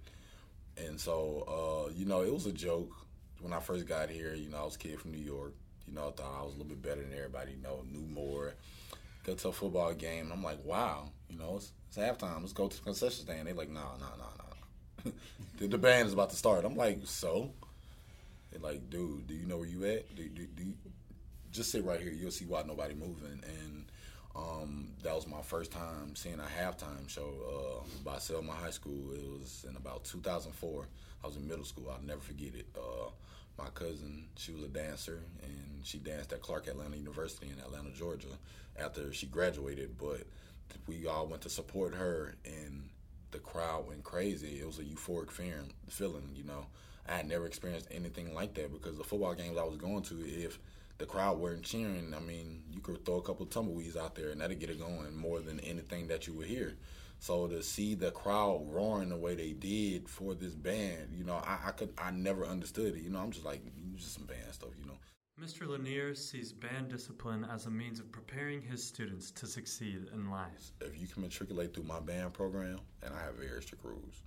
And 0.76 1.00
so, 1.00 1.88
uh, 1.88 1.92
you 1.94 2.04
know, 2.04 2.20
it 2.20 2.32
was 2.32 2.44
a 2.44 2.52
joke 2.52 2.92
when 3.40 3.52
I 3.52 3.60
first 3.60 3.86
got 3.86 4.10
here. 4.10 4.34
You 4.34 4.50
know, 4.50 4.58
I 4.58 4.64
was 4.64 4.76
a 4.76 4.78
kid 4.78 5.00
from 5.00 5.12
New 5.12 5.18
York. 5.18 5.54
You 5.86 5.94
know, 5.94 6.08
I 6.08 6.10
thought 6.12 6.40
I 6.40 6.44
was 6.44 6.54
a 6.54 6.58
little 6.58 6.68
bit 6.68 6.82
better 6.82 7.02
than 7.02 7.12
everybody. 7.12 7.52
You 7.52 7.62
know, 7.62 7.84
knew 7.90 8.06
more. 8.06 8.54
Go 9.24 9.34
to 9.34 9.48
a 9.48 9.52
football 9.52 9.92
game, 9.92 10.24
and 10.24 10.32
I'm 10.32 10.42
like, 10.42 10.64
wow. 10.64 11.10
You 11.28 11.38
know, 11.38 11.56
it's, 11.56 11.72
it's 11.88 11.98
halftime. 11.98 12.40
Let's 12.40 12.52
go 12.52 12.68
to 12.68 12.76
the 12.76 12.82
concession 12.82 13.24
stand. 13.24 13.46
They're 13.46 13.54
like, 13.54 13.70
no, 13.70 13.80
no, 13.80 14.06
no, 14.18 14.24
no 14.24 14.50
the, 15.58 15.66
the, 15.68 15.78
band 15.78 16.08
is 16.08 16.14
about 16.14 16.30
to 16.30 16.36
start. 16.36 16.64
I'm 16.64 16.76
like, 16.76 17.00
so? 17.04 17.52
They're 18.50 18.60
like, 18.60 18.90
dude, 18.90 19.26
do 19.26 19.34
you 19.34 19.46
know 19.46 19.58
where 19.58 19.66
you 19.66 19.84
at? 19.84 20.14
Do, 20.16 20.28
do, 20.28 20.46
do 20.46 20.64
you, 20.64 20.74
just 21.52 21.70
sit 21.70 21.84
right 21.84 22.00
here. 22.00 22.12
You'll 22.12 22.30
see 22.30 22.46
why 22.46 22.62
nobody 22.66 22.94
moving. 22.94 23.42
And 23.44 23.86
um, 24.34 24.88
that 25.02 25.14
was 25.14 25.26
my 25.26 25.42
first 25.42 25.72
time 25.72 26.14
seeing 26.14 26.40
a 26.40 26.62
halftime 26.62 27.08
show 27.08 27.82
uh, 27.82 27.84
by 28.04 28.18
Selma 28.18 28.52
High 28.52 28.70
School. 28.70 29.12
It 29.12 29.30
was 29.30 29.64
in 29.68 29.76
about 29.76 30.04
2004. 30.04 30.86
I 31.22 31.26
was 31.26 31.36
in 31.36 31.46
middle 31.46 31.64
school. 31.64 31.90
I'll 31.90 32.02
never 32.02 32.20
forget 32.20 32.54
it. 32.54 32.66
Uh, 32.76 33.10
my 33.58 33.68
cousin, 33.70 34.26
she 34.36 34.52
was 34.52 34.62
a 34.62 34.68
dancer, 34.68 35.22
and 35.42 35.84
she 35.84 35.98
danced 35.98 36.32
at 36.32 36.40
Clark 36.40 36.66
Atlanta 36.66 36.96
University 36.96 37.48
in 37.48 37.58
Atlanta, 37.58 37.90
Georgia, 37.90 38.38
after 38.78 39.12
she 39.12 39.26
graduated. 39.26 39.98
But 39.98 40.22
we 40.86 41.06
all 41.06 41.26
went 41.26 41.42
to 41.42 41.50
support 41.50 41.94
her, 41.94 42.36
and 42.44 42.88
the 43.30 43.38
crowd 43.38 43.86
went 43.86 44.02
crazy. 44.02 44.60
It 44.60 44.66
was 44.66 44.78
a 44.78 44.84
euphoric 44.84 45.30
feeling, 45.30 45.72
feeling, 45.88 46.30
you 46.34 46.44
know. 46.44 46.66
I 47.08 47.16
had 47.16 47.28
never 47.28 47.46
experienced 47.46 47.88
anything 47.90 48.34
like 48.34 48.54
that 48.54 48.72
because 48.72 48.96
the 48.96 49.04
football 49.04 49.34
games 49.34 49.58
I 49.58 49.64
was 49.64 49.76
going 49.76 50.02
to, 50.04 50.20
if 50.20 50.58
the 50.98 51.06
crowd 51.06 51.38
weren't 51.38 51.62
cheering, 51.62 52.14
I 52.14 52.20
mean, 52.20 52.62
you 52.70 52.80
could 52.80 53.04
throw 53.04 53.16
a 53.16 53.22
couple 53.22 53.46
tumbleweeds 53.46 53.96
out 53.96 54.14
there 54.14 54.30
and 54.30 54.40
that'd 54.40 54.60
get 54.60 54.70
it 54.70 54.78
going 54.78 55.16
more 55.16 55.40
than 55.40 55.58
anything 55.60 56.06
that 56.08 56.26
you 56.26 56.34
would 56.34 56.46
hear. 56.46 56.76
So 57.20 57.46
to 57.48 57.62
see 57.62 57.94
the 57.94 58.10
crowd 58.12 58.62
roaring 58.66 59.10
the 59.10 59.16
way 59.16 59.34
they 59.34 59.52
did 59.52 60.08
for 60.08 60.34
this 60.34 60.54
band, 60.54 61.10
you 61.12 61.22
know, 61.22 61.34
I, 61.34 61.58
I 61.66 61.70
could 61.72 61.92
I 61.98 62.10
never 62.10 62.46
understood 62.46 62.96
it. 62.96 63.02
You 63.02 63.10
know, 63.10 63.18
I'm 63.18 63.30
just 63.30 63.44
like 63.44 63.60
just 63.94 64.14
some 64.14 64.24
band 64.24 64.52
stuff, 64.52 64.70
you 64.80 64.86
know. 64.86 64.96
Mr. 65.38 65.68
Lanier 65.68 66.14
sees 66.14 66.50
band 66.50 66.88
discipline 66.88 67.46
as 67.52 67.66
a 67.66 67.70
means 67.70 68.00
of 68.00 68.10
preparing 68.10 68.62
his 68.62 68.82
students 68.82 69.30
to 69.32 69.46
succeed 69.46 70.06
in 70.14 70.30
life. 70.30 70.72
If 70.80 70.98
you 70.98 71.06
can 71.08 71.22
matriculate 71.22 71.74
through 71.74 71.84
my 71.84 72.00
band 72.00 72.32
program, 72.32 72.78
and 73.02 73.12
I 73.12 73.20
have 73.20 73.34
very 73.34 73.60
strict 73.60 73.84
rules, 73.84 74.22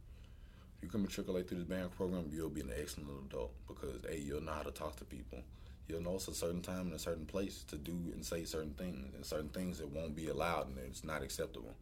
if 0.78 0.84
you 0.84 0.90
can 0.90 1.02
matriculate 1.02 1.50
through 1.50 1.60
this 1.60 1.68
band 1.68 1.92
program, 1.98 2.30
you'll 2.32 2.50
be 2.50 2.62
an 2.62 2.72
excellent 2.80 3.10
adult 3.26 3.54
because 3.68 4.06
A, 4.08 4.20
you'll 4.20 4.42
know 4.42 4.52
how 4.52 4.62
to 4.62 4.72
talk 4.72 4.98
to 4.98 5.06
people. 5.06 5.40
You'll 5.88 6.02
know 6.02 6.16
it's 6.16 6.28
a 6.28 6.34
certain 6.34 6.62
time 6.62 6.82
and 6.82 6.94
a 6.94 7.00
certain 7.00 7.26
place 7.26 7.64
to 7.70 7.76
do 7.76 8.12
and 8.14 8.24
say 8.24 8.44
certain 8.44 8.74
things, 8.76 9.16
and 9.16 9.26
certain 9.26 9.50
things 9.50 9.80
that 9.80 9.90
won't 9.90 10.16
be 10.16 10.28
allowed 10.28 10.68
and 10.68 10.78
it's 10.78 11.04
not 11.04 11.24
acceptable 11.24 11.76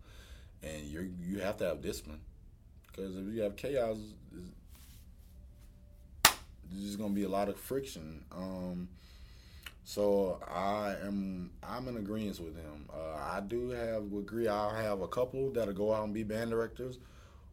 and 0.64 0.84
you 0.84 1.12
you 1.20 1.40
have 1.40 1.58
to 1.58 1.66
have 1.66 1.82
discipline 1.82 2.22
because 2.88 3.16
if 3.16 3.34
you 3.34 3.42
have 3.42 3.56
chaos, 3.56 3.98
there's 6.72 6.84
just 6.84 6.98
gonna 7.00 7.14
be 7.14 7.24
a 7.24 7.30
lot 7.30 7.50
of 7.50 7.58
friction. 7.58 8.24
Um, 8.32 8.88
so 9.84 10.40
I 10.48 10.96
am 11.04 11.52
I'm 11.64 11.88
in 11.88 11.98
agreement 11.98 12.40
with 12.40 12.56
him. 12.56 12.88
Uh, 12.94 13.16
I 13.16 13.42
do 13.42 13.70
have 13.70 14.04
agree. 14.14 14.48
I'll 14.48 14.70
have 14.74 15.02
a 15.02 15.08
couple 15.08 15.52
that'll 15.52 15.74
go 15.74 15.94
out 15.94 16.04
and 16.04 16.14
be 16.14 16.24
band 16.24 16.52
directors, 16.52 17.00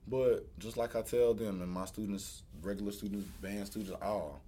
but 0.06 0.46
just 0.58 0.76
like 0.76 0.94
I 0.94 1.02
tell 1.02 1.34
them 1.34 1.62
and 1.62 1.70
my 1.70 1.86
students, 1.86 2.42
regular 2.62 2.92
students, 2.92 3.26
band 3.40 3.66
students, 3.66 3.92
all, 4.02 4.40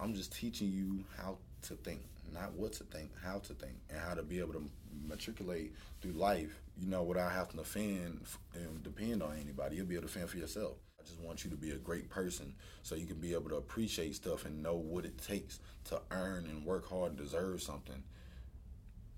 I'm 0.00 0.14
just 0.14 0.34
teaching 0.34 0.70
you 0.70 1.04
how 1.16 1.38
to 1.62 1.74
think, 1.74 2.00
not 2.32 2.52
what 2.52 2.72
to 2.74 2.84
think, 2.84 3.10
how 3.22 3.38
to 3.38 3.54
think, 3.54 3.74
and 3.90 4.00
how 4.00 4.14
to 4.14 4.22
be 4.22 4.40
able 4.40 4.54
to 4.54 4.70
matriculate 5.06 5.74
through 6.00 6.12
life, 6.12 6.60
you 6.76 6.86
know, 6.86 7.02
without 7.02 7.32
having 7.32 7.58
to 7.58 7.64
fend 7.64 8.20
and 8.54 8.82
depend 8.82 9.22
on 9.22 9.36
anybody. 9.40 9.76
You'll 9.76 9.86
be 9.86 9.96
able 9.96 10.06
to 10.06 10.12
fend 10.12 10.28
for 10.28 10.38
yourself. 10.38 10.78
I 11.00 11.04
just 11.04 11.20
want 11.20 11.44
you 11.44 11.50
to 11.50 11.56
be 11.56 11.70
a 11.70 11.76
great 11.76 12.10
person 12.10 12.54
so 12.82 12.94
you 12.94 13.06
can 13.06 13.20
be 13.20 13.32
able 13.32 13.48
to 13.50 13.56
appreciate 13.56 14.14
stuff 14.16 14.44
and 14.44 14.62
know 14.62 14.76
what 14.76 15.04
it 15.04 15.18
takes 15.18 15.60
to 15.84 16.00
earn 16.10 16.46
and 16.46 16.64
work 16.64 16.88
hard 16.88 17.10
and 17.12 17.18
deserve 17.18 17.62
something 17.62 18.02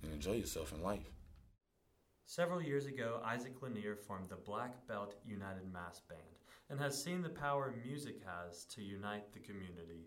and 0.03 0.13
enjoy 0.13 0.35
yourself 0.35 0.73
in 0.73 0.83
life. 0.83 1.11
Several 2.27 2.63
years 2.63 2.87
ago, 2.87 3.21
Isaac 3.25 3.61
Lanier 3.61 3.97
formed 3.97 4.29
the 4.29 4.37
Black 4.37 4.87
Belt 4.87 5.17
United 5.27 5.73
Mass 5.73 6.01
Band 6.09 6.21
and 6.69 6.79
has 6.79 7.03
seen 7.03 7.23
the 7.23 7.29
power 7.29 7.75
music 7.85 8.21
has 8.25 8.65
to 8.67 8.83
unite 8.83 9.33
the 9.33 9.41
community 9.41 10.07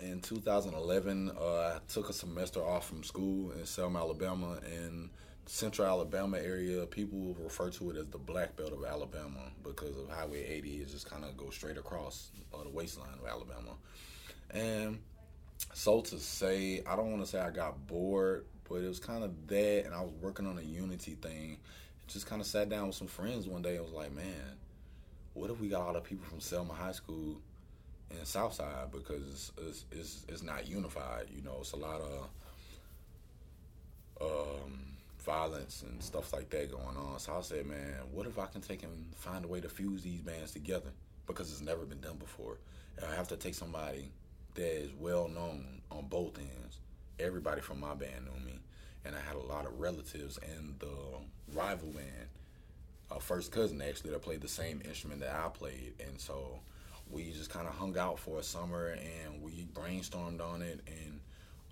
in 0.00 0.20
2011, 0.20 1.32
uh, 1.36 1.44
I 1.44 1.78
took 1.88 2.08
a 2.08 2.12
semester 2.12 2.60
off 2.60 2.88
from 2.88 3.02
school 3.02 3.50
in 3.52 3.66
Selma, 3.66 3.98
Alabama, 3.98 4.58
and 4.64 5.10
central 5.46 5.88
Alabama 5.88 6.38
area. 6.38 6.86
People 6.86 7.36
refer 7.40 7.70
to 7.70 7.90
it 7.90 7.96
as 7.96 8.06
the 8.06 8.18
black 8.18 8.56
belt 8.56 8.72
of 8.72 8.84
Alabama 8.84 9.50
because 9.64 9.96
of 9.96 10.08
Highway 10.08 10.44
80. 10.46 10.76
It 10.76 10.88
just 10.88 11.10
kind 11.10 11.24
of 11.24 11.36
goes 11.36 11.54
straight 11.56 11.78
across 11.78 12.30
uh, 12.54 12.62
the 12.62 12.68
waistline 12.68 13.18
of 13.20 13.26
Alabama. 13.26 13.74
And 14.50 15.00
so 15.74 16.00
to 16.00 16.18
say, 16.18 16.82
I 16.86 16.94
don't 16.94 17.10
want 17.10 17.24
to 17.24 17.28
say 17.28 17.40
I 17.40 17.50
got 17.50 17.86
bored, 17.88 18.46
but 18.68 18.76
it 18.76 18.88
was 18.88 19.00
kind 19.00 19.24
of 19.24 19.48
that, 19.48 19.84
and 19.84 19.94
I 19.94 20.00
was 20.00 20.12
working 20.20 20.46
on 20.46 20.58
a 20.58 20.62
unity 20.62 21.16
thing. 21.16 21.58
Just 22.06 22.26
kind 22.26 22.40
of 22.40 22.46
sat 22.46 22.68
down 22.68 22.86
with 22.86 22.96
some 22.96 23.08
friends 23.08 23.48
one 23.48 23.62
day. 23.62 23.76
I 23.76 23.80
was 23.80 23.90
like, 23.90 24.12
man, 24.12 24.56
what 25.34 25.50
if 25.50 25.60
we 25.60 25.68
got 25.68 25.82
all 25.82 25.92
the 25.92 26.00
people 26.00 26.24
from 26.26 26.40
Selma 26.40 26.72
High 26.72 26.92
School 26.92 27.40
in 28.10 28.24
Southside 28.24 28.90
because 28.90 29.52
it's, 29.58 29.84
it's, 29.92 30.24
it's, 30.28 30.42
not 30.42 30.66
unified. 30.66 31.26
You 31.34 31.42
know, 31.42 31.58
it's 31.60 31.72
a 31.72 31.76
lot 31.76 32.00
of 32.00 32.28
um, 34.20 34.96
violence 35.18 35.84
and 35.86 36.02
stuff 36.02 36.32
like 36.32 36.48
that 36.50 36.70
going 36.70 36.96
on. 36.96 37.18
So 37.18 37.34
I 37.36 37.40
said, 37.42 37.66
man, 37.66 37.94
what 38.12 38.26
if 38.26 38.38
I 38.38 38.46
can 38.46 38.60
take 38.60 38.82
and 38.82 39.14
find 39.16 39.44
a 39.44 39.48
way 39.48 39.60
to 39.60 39.68
fuse 39.68 40.02
these 40.02 40.20
bands 40.20 40.52
together 40.52 40.90
because 41.28 41.52
it's 41.52 41.60
never 41.60 41.84
been 41.84 42.00
done 42.00 42.16
before. 42.16 42.58
And 42.96 43.06
I 43.06 43.14
have 43.14 43.28
to 43.28 43.36
take 43.36 43.54
somebody 43.54 44.10
that 44.54 44.82
is 44.82 44.90
well 44.98 45.28
known 45.28 45.82
on 45.92 46.06
both 46.08 46.36
ends. 46.38 46.80
Everybody 47.20 47.60
from 47.60 47.78
my 47.78 47.94
band 47.94 48.24
knew 48.24 48.44
me, 48.44 48.58
and 49.04 49.14
I 49.14 49.20
had 49.20 49.36
a 49.36 49.46
lot 49.46 49.66
of 49.66 49.78
relatives 49.78 50.38
in 50.38 50.74
the 50.78 51.54
rival 51.54 51.88
band. 51.88 52.28
A 53.10 53.20
first 53.20 53.52
cousin 53.52 53.80
actually 53.82 54.10
that 54.10 54.22
played 54.22 54.40
the 54.40 54.48
same 54.48 54.82
instrument 54.84 55.20
that 55.20 55.34
I 55.34 55.48
played, 55.48 55.94
and 56.00 56.18
so 56.20 56.60
we 57.10 57.30
just 57.30 57.50
kind 57.50 57.66
of 57.66 57.74
hung 57.74 57.96
out 57.98 58.18
for 58.18 58.38
a 58.38 58.42
summer 58.42 58.88
and 58.88 59.42
we 59.42 59.66
brainstormed 59.72 60.40
on 60.40 60.62
it 60.62 60.80
and 60.86 61.20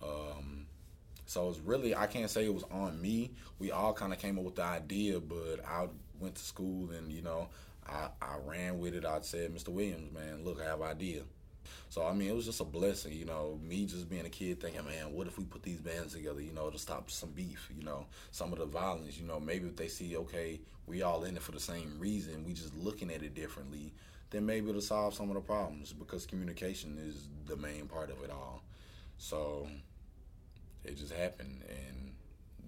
um, 0.02 0.66
so 1.26 1.48
it's 1.48 1.58
really 1.58 1.94
I 1.94 2.06
can't 2.06 2.30
say 2.30 2.44
it 2.44 2.54
was 2.54 2.64
on 2.70 3.00
me. 3.00 3.32
We 3.58 3.72
all 3.72 3.92
kind 3.92 4.12
of 4.12 4.18
came 4.18 4.38
up 4.38 4.44
with 4.44 4.56
the 4.56 4.62
idea, 4.62 5.20
but 5.20 5.64
I 5.66 5.88
went 6.20 6.36
to 6.36 6.44
school 6.44 6.90
and 6.90 7.10
you 7.10 7.22
know 7.22 7.48
I, 7.88 8.08
I 8.22 8.36
ran 8.44 8.78
with 8.78 8.94
it. 8.94 9.04
I 9.04 9.20
said, 9.22 9.54
Mr. 9.54 9.68
Williams, 9.68 10.12
man, 10.12 10.44
look, 10.44 10.60
I 10.60 10.64
have 10.64 10.82
idea. 10.82 11.22
So 11.88 12.06
I 12.06 12.12
mean, 12.12 12.30
it 12.30 12.34
was 12.34 12.46
just 12.46 12.60
a 12.60 12.64
blessing, 12.64 13.12
you 13.12 13.24
know. 13.24 13.58
Me 13.62 13.86
just 13.86 14.08
being 14.08 14.26
a 14.26 14.30
kid, 14.30 14.60
thinking, 14.60 14.84
man, 14.84 15.12
what 15.12 15.26
if 15.26 15.36
we 15.36 15.44
put 15.44 15.62
these 15.62 15.80
bands 15.80 16.14
together, 16.14 16.40
you 16.40 16.52
know, 16.52 16.70
to 16.70 16.78
stop 16.78 17.10
some 17.10 17.30
beef, 17.30 17.68
you 17.76 17.84
know, 17.84 18.06
some 18.30 18.52
of 18.52 18.58
the 18.58 18.66
violence, 18.66 19.18
you 19.18 19.26
know. 19.26 19.40
Maybe 19.40 19.66
if 19.66 19.76
they 19.76 19.88
see, 19.88 20.16
okay, 20.16 20.60
we 20.86 21.02
all 21.02 21.24
in 21.24 21.36
it 21.36 21.42
for 21.42 21.52
the 21.52 21.60
same 21.60 21.98
reason, 21.98 22.44
we 22.44 22.52
just 22.52 22.76
looking 22.76 23.10
at 23.10 23.22
it 23.22 23.34
differently 23.34 23.92
then 24.36 24.44
maybe 24.44 24.68
it'll 24.68 24.82
solve 24.82 25.14
some 25.14 25.30
of 25.30 25.34
the 25.34 25.40
problems 25.40 25.94
because 25.94 26.26
communication 26.26 26.98
is 27.08 27.28
the 27.46 27.56
main 27.56 27.86
part 27.86 28.10
of 28.10 28.22
it 28.22 28.30
all. 28.30 28.62
So 29.16 29.66
it 30.84 30.98
just 30.98 31.12
happened, 31.12 31.62
and 31.68 32.12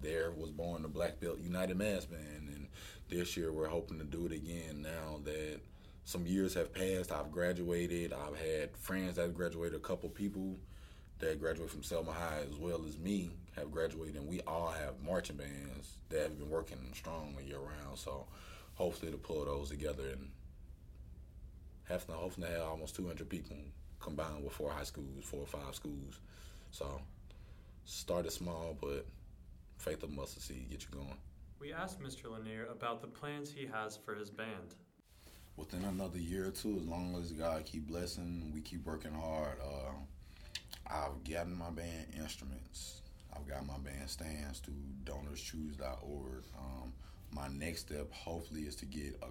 there 0.01 0.31
was 0.31 0.49
born 0.49 0.81
the 0.81 0.87
Black 0.87 1.19
Belt 1.19 1.37
United 1.39 1.77
Mass 1.77 2.05
Band, 2.05 2.49
and 2.49 2.67
this 3.07 3.37
year 3.37 3.51
we're 3.51 3.67
hoping 3.67 3.99
to 3.99 4.03
do 4.03 4.25
it 4.25 4.31
again. 4.31 4.81
Now 4.81 5.19
that 5.25 5.59
some 6.05 6.25
years 6.25 6.55
have 6.55 6.73
passed, 6.73 7.11
I've 7.11 7.31
graduated. 7.31 8.13
I've 8.13 8.37
had 8.37 8.75
friends 8.75 9.17
that 9.17 9.35
graduated. 9.35 9.75
A 9.75 9.83
couple 9.83 10.09
people 10.09 10.55
that 11.19 11.39
graduated 11.39 11.71
from 11.71 11.83
Selma 11.83 12.13
High, 12.13 12.45
as 12.49 12.57
well 12.57 12.81
as 12.87 12.97
me, 12.97 13.29
have 13.55 13.71
graduated, 13.71 14.15
and 14.15 14.27
we 14.27 14.41
all 14.41 14.71
have 14.71 15.03
marching 15.05 15.35
bands 15.35 15.97
that 16.09 16.23
have 16.23 16.39
been 16.39 16.49
working 16.49 16.79
strong 16.95 17.35
year 17.45 17.59
round. 17.59 17.99
So 17.99 18.25
hopefully 18.73 19.11
to 19.11 19.17
pull 19.17 19.45
those 19.45 19.69
together 19.69 20.09
and 20.11 20.29
Hefner, 21.89 22.13
hopefully 22.13 22.47
had 22.47 22.61
almost 22.61 22.95
200 22.95 23.27
people 23.27 23.57
combined 23.99 24.43
with 24.43 24.53
four 24.53 24.71
high 24.71 24.83
schools, 24.83 25.23
four 25.23 25.41
or 25.41 25.47
five 25.47 25.73
schools. 25.75 26.19
So 26.71 27.01
started 27.85 28.31
small, 28.31 28.77
but 28.79 29.05
faith 29.77 30.03
of 30.03 30.11
mustard 30.11 30.43
seed 30.43 30.69
get 30.69 30.83
you 30.83 30.89
going. 30.91 31.17
We 31.59 31.73
asked 31.73 32.01
Mr. 32.01 32.31
Lanier 32.31 32.67
about 32.71 33.01
the 33.01 33.07
plans 33.07 33.51
he 33.51 33.67
has 33.67 33.97
for 33.97 34.15
his 34.15 34.29
band. 34.29 34.75
Within 35.57 35.83
another 35.83 36.19
year 36.19 36.47
or 36.47 36.51
two, 36.51 36.77
as 36.79 36.85
long 36.85 37.15
as 37.19 37.31
God 37.33 37.65
keep 37.65 37.87
blessing, 37.87 38.51
we 38.53 38.61
keep 38.61 38.85
working 38.85 39.13
hard. 39.13 39.57
Uh, 39.61 39.91
I've 40.87 41.23
gotten 41.29 41.57
my 41.57 41.69
band 41.69 42.05
instruments. 42.17 43.01
I've 43.35 43.47
got 43.47 43.65
my 43.65 43.77
band 43.77 44.09
stands 44.09 44.59
through 44.59 44.73
DonorsChoose.org. 45.03 46.43
Um, 46.57 46.93
my 47.31 47.47
next 47.49 47.81
step, 47.81 48.11
hopefully, 48.11 48.61
is 48.61 48.75
to 48.77 48.85
get 48.85 49.21
a 49.21 49.27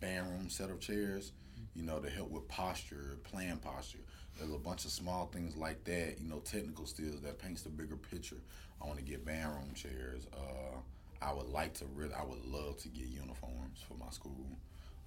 band 0.00 0.30
room 0.30 0.50
set 0.50 0.70
of 0.70 0.80
chairs 0.80 1.32
you 1.78 1.84
know, 1.84 2.00
to 2.00 2.10
help 2.10 2.28
with 2.30 2.48
posture, 2.48 3.18
playing 3.22 3.58
posture. 3.58 4.00
There's 4.36 4.52
a 4.52 4.58
bunch 4.58 4.84
of 4.84 4.90
small 4.90 5.26
things 5.26 5.56
like 5.56 5.84
that, 5.84 6.16
you 6.20 6.28
know, 6.28 6.40
technical 6.40 6.86
skills 6.86 7.20
that 7.22 7.38
paints 7.38 7.62
the 7.62 7.68
bigger 7.68 7.96
picture. 7.96 8.38
I 8.82 8.86
want 8.86 8.98
to 8.98 9.04
get 9.04 9.24
band 9.24 9.50
room 9.50 9.74
chairs. 9.74 10.26
Uh, 10.32 10.78
I 11.22 11.32
would 11.32 11.48
like 11.48 11.74
to 11.74 11.84
really, 11.94 12.14
I 12.14 12.24
would 12.24 12.44
love 12.44 12.78
to 12.78 12.88
get 12.88 13.06
uniforms 13.06 13.80
for 13.86 13.94
my 13.94 14.10
school. 14.10 14.58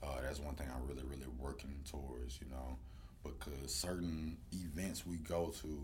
Uh, 0.02 0.22
that's 0.22 0.40
one 0.40 0.56
thing 0.56 0.68
I'm 0.74 0.88
really, 0.88 1.04
really 1.04 1.28
working 1.38 1.76
towards, 1.90 2.40
you 2.42 2.48
know, 2.50 2.78
because 3.24 3.74
certain 3.74 4.38
events 4.54 5.06
we 5.06 5.18
go 5.18 5.54
to, 5.62 5.84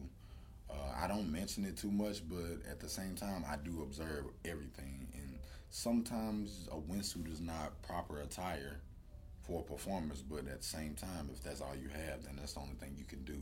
uh, 0.69 1.03
I 1.03 1.07
don't 1.07 1.31
mention 1.31 1.65
it 1.65 1.75
too 1.75 1.91
much, 1.91 2.27
but 2.27 2.69
at 2.69 2.79
the 2.79 2.89
same 2.89 3.15
time, 3.15 3.43
I 3.45 3.57
do 3.57 3.81
observe 3.83 4.25
everything. 4.45 5.07
And 5.13 5.37
sometimes 5.69 6.69
a 6.71 6.75
windsuit 6.75 7.29
is 7.31 7.41
not 7.41 7.81
proper 7.81 8.21
attire 8.21 8.79
for 9.47 9.63
performance, 9.63 10.21
but 10.21 10.39
at 10.39 10.61
the 10.61 10.67
same 10.67 10.93
time, 10.93 11.29
if 11.31 11.41
that's 11.41 11.61
all 11.61 11.73
you 11.75 11.87
have, 11.87 12.23
then 12.23 12.35
that's 12.37 12.53
the 12.53 12.59
only 12.59 12.75
thing 12.75 12.93
you 12.97 13.05
can 13.05 13.23
do. 13.23 13.39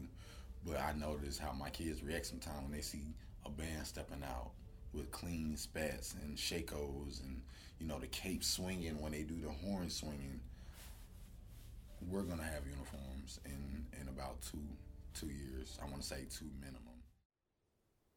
But 0.65 0.79
I 0.79 0.93
notice 0.93 1.37
how 1.37 1.51
my 1.51 1.69
kids 1.69 2.03
react 2.03 2.27
sometimes 2.27 2.61
when 2.61 2.71
they 2.71 2.81
see 2.81 3.15
a 3.45 3.49
band 3.49 3.85
stepping 3.85 4.23
out 4.23 4.51
with 4.93 5.11
clean 5.11 5.57
spats 5.57 6.15
and 6.21 6.37
shakos 6.37 7.21
and 7.23 7.41
you 7.79 7.85
know 7.85 7.99
the 7.99 8.07
cape 8.07 8.43
swinging 8.43 9.01
when 9.01 9.11
they 9.11 9.23
do 9.23 9.35
the 9.41 9.49
horn 9.49 9.89
swinging. 9.89 10.39
We're 12.07 12.21
gonna 12.21 12.43
have 12.43 12.67
uniforms 12.67 13.39
in 13.45 13.85
in 13.99 14.07
about 14.07 14.41
two 14.41 14.63
two 15.13 15.27
years. 15.27 15.77
I 15.81 15.89
want 15.89 16.01
to 16.01 16.07
say 16.07 16.25
two 16.29 16.49
minimum. 16.59 16.81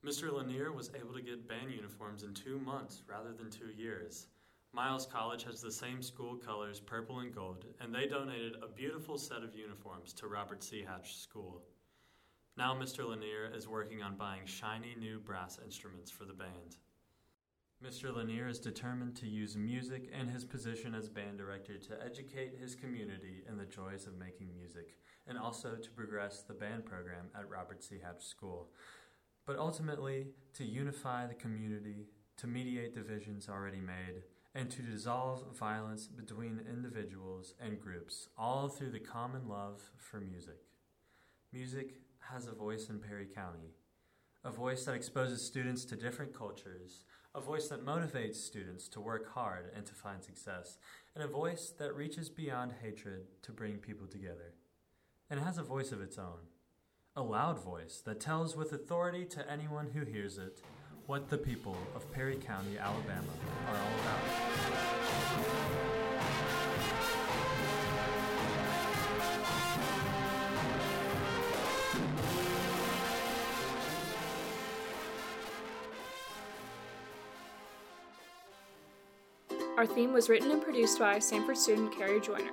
Mr. 0.07 0.33
Lanier 0.33 0.73
was 0.73 0.91
able 0.95 1.15
to 1.15 1.21
get 1.21 1.49
band 1.49 1.73
uniforms 1.73 2.23
in 2.23 2.33
two 2.33 2.59
months 2.61 3.03
rather 3.09 3.33
than 3.33 3.51
two 3.51 3.71
years. 3.77 4.27
Miles 4.73 5.07
College 5.07 5.45
has 5.45 5.61
the 5.61 5.73
same 5.73 6.03
school 6.03 6.37
colors, 6.37 6.79
purple 6.79 7.21
and 7.21 7.35
gold, 7.35 7.65
and 7.81 7.93
they 7.93 8.07
donated 8.07 8.57
a 8.63 8.69
beautiful 8.69 9.17
set 9.17 9.43
of 9.43 9.57
uniforms 9.57 10.13
to 10.13 10.29
Robert 10.29 10.63
C. 10.63 10.85
Hatch 10.87 11.17
School. 11.17 11.63
Now 12.57 12.75
Mr. 12.75 13.09
Lanier 13.09 13.51
is 13.55 13.67
working 13.67 14.03
on 14.03 14.17
buying 14.17 14.45
shiny 14.45 14.95
new 14.99 15.21
brass 15.21 15.59
instruments 15.65 16.11
for 16.11 16.27
the 16.27 16.35
band. 16.35 16.77
Mr. 17.83 18.15
Lanier 18.15 18.49
is 18.49 18.59
determined 18.59 19.17
to 19.17 19.27
use 19.27 19.57
music 19.57 20.11
and 20.13 20.29
his 20.29 20.45
position 20.45 20.95
as 20.95 21.09
band 21.09 21.39
director 21.39 21.79
to 21.79 22.05
educate 22.05 22.59
his 22.61 22.75
community 22.75 23.45
in 23.49 23.57
the 23.57 23.65
joys 23.65 24.07
of 24.07 24.19
making 24.19 24.53
music, 24.55 24.97
and 25.27 25.39
also 25.39 25.77
to 25.77 25.91
progress 25.93 26.43
the 26.43 26.55
band 26.55 26.85
program 26.85 27.31
at 27.39 27.49
Robert 27.49 27.83
C. 27.83 28.01
Hatch 28.03 28.25
School, 28.25 28.69
but 29.47 29.57
ultimately 29.57 30.27
to 30.55 30.65
unify 30.65 31.27
the 31.27 31.35
community, 31.35 32.09
to 32.39 32.47
mediate 32.47 32.95
divisions 32.95 33.49
already 33.49 33.81
made, 33.81 34.23
and 34.55 34.71
to 34.71 34.83
dissolve 34.83 35.45
violence 35.57 36.07
between 36.07 36.61
individuals 36.69 37.55
and 37.61 37.81
groups, 37.81 38.29
all 38.37 38.69
through 38.69 38.91
the 38.91 38.99
common 38.99 39.47
love 39.49 39.91
for 39.97 40.21
music. 40.21 40.59
Music 41.53 42.01
has 42.21 42.47
a 42.47 42.53
voice 42.53 42.89
in 42.89 42.99
Perry 42.99 43.27
County, 43.27 43.75
a 44.45 44.51
voice 44.51 44.85
that 44.85 44.95
exposes 44.95 45.45
students 45.45 45.85
to 45.85 45.97
different 45.97 46.37
cultures, 46.37 47.05
a 47.35 47.41
voice 47.41 47.69
that 47.69 47.85
motivates 47.85 48.37
students 48.37 48.89
to 48.89 49.01
work 49.01 49.33
hard 49.35 49.71
and 49.75 49.85
to 49.87 49.95
find 49.95 50.23
success, 50.23 50.79
and 51.15 51.23
a 51.23 51.29
voice 51.29 51.73
that 51.79 51.95
reaches 51.95 52.29
beyond 52.29 52.73
hatred 52.83 53.27
to 53.43 53.53
bring 53.53 53.77
people 53.77 54.07
together. 54.07 54.55
And 55.29 55.41
it 55.41 55.43
has 55.43 55.59
a 55.59 55.63
voice 55.63 55.93
of 55.93 56.01
its 56.01 56.19
own, 56.19 56.47
a 57.15 57.23
loud 57.23 57.63
voice 57.63 58.03
that 58.07 58.21
tells 58.21 58.57
with 58.57 58.73
authority 58.73 59.25
to 59.27 59.51
anyone 59.51 59.91
who 59.93 60.05
hears 60.05 60.39
it 60.39 60.63
what 61.09 61.29
the 61.31 61.39
people 61.39 61.75
of 61.97 62.13
Perry 62.13 62.37
County, 62.37 62.77
Alabama 62.79 63.23
are 63.67 63.75
all 63.75 64.01
about. 64.03 64.21
Our 79.79 79.87
theme 79.87 80.13
was 80.13 80.29
written 80.29 80.51
and 80.51 80.61
produced 80.61 80.99
by 80.99 81.17
Samford 81.17 81.57
student 81.57 81.97
Carrie 81.97 82.21
Joyner. 82.21 82.53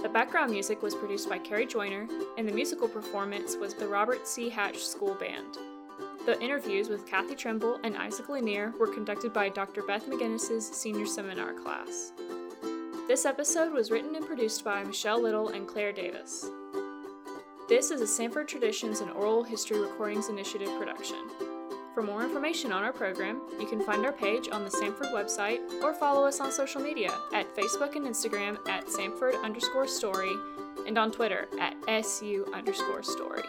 The 0.00 0.08
background 0.08 0.52
music 0.52 0.80
was 0.80 0.94
produced 0.94 1.28
by 1.28 1.38
Carrie 1.38 1.66
Joyner, 1.66 2.06
and 2.38 2.48
the 2.48 2.52
musical 2.52 2.86
performance 2.86 3.56
was 3.56 3.74
the 3.74 3.88
Robert 3.88 4.28
C. 4.28 4.48
Hatch 4.48 4.78
School 4.78 5.14
Band. 5.14 5.58
The 6.26 6.40
interviews 6.40 6.88
with 6.88 7.06
Kathy 7.06 7.34
Trimble 7.34 7.78
and 7.84 7.98
Isaac 7.98 8.30
Lanier 8.30 8.72
were 8.80 8.86
conducted 8.86 9.34
by 9.34 9.50
Dr. 9.50 9.82
Beth 9.82 10.06
McGinnis's 10.06 10.66
senior 10.66 11.04
seminar 11.04 11.52
class. 11.52 12.12
This 13.06 13.26
episode 13.26 13.74
was 13.74 13.90
written 13.90 14.14
and 14.16 14.26
produced 14.26 14.64
by 14.64 14.82
Michelle 14.84 15.22
Little 15.22 15.50
and 15.50 15.68
Claire 15.68 15.92
Davis. 15.92 16.48
This 17.68 17.90
is 17.90 18.00
a 18.00 18.04
Samford 18.04 18.48
Traditions 18.48 19.00
and 19.00 19.10
Oral 19.10 19.44
History 19.44 19.78
Recordings 19.78 20.30
Initiative 20.30 20.70
production. 20.78 21.28
For 21.92 22.02
more 22.02 22.22
information 22.22 22.72
on 22.72 22.82
our 22.82 22.92
program, 22.92 23.42
you 23.60 23.66
can 23.66 23.82
find 23.82 24.06
our 24.06 24.12
page 24.12 24.48
on 24.50 24.64
the 24.64 24.70
Samford 24.70 25.12
website 25.12 25.60
or 25.82 25.92
follow 25.92 26.26
us 26.26 26.40
on 26.40 26.50
social 26.50 26.80
media 26.80 27.12
at 27.34 27.54
Facebook 27.54 27.96
and 27.96 28.06
Instagram 28.06 28.56
at 28.66 28.86
Samford 28.86 29.42
underscore 29.44 29.86
story 29.86 30.32
and 30.86 30.96
on 30.96 31.12
Twitter 31.12 31.48
at 31.60 31.76
SU 31.86 32.50
underscore 32.54 33.02
story. 33.02 33.44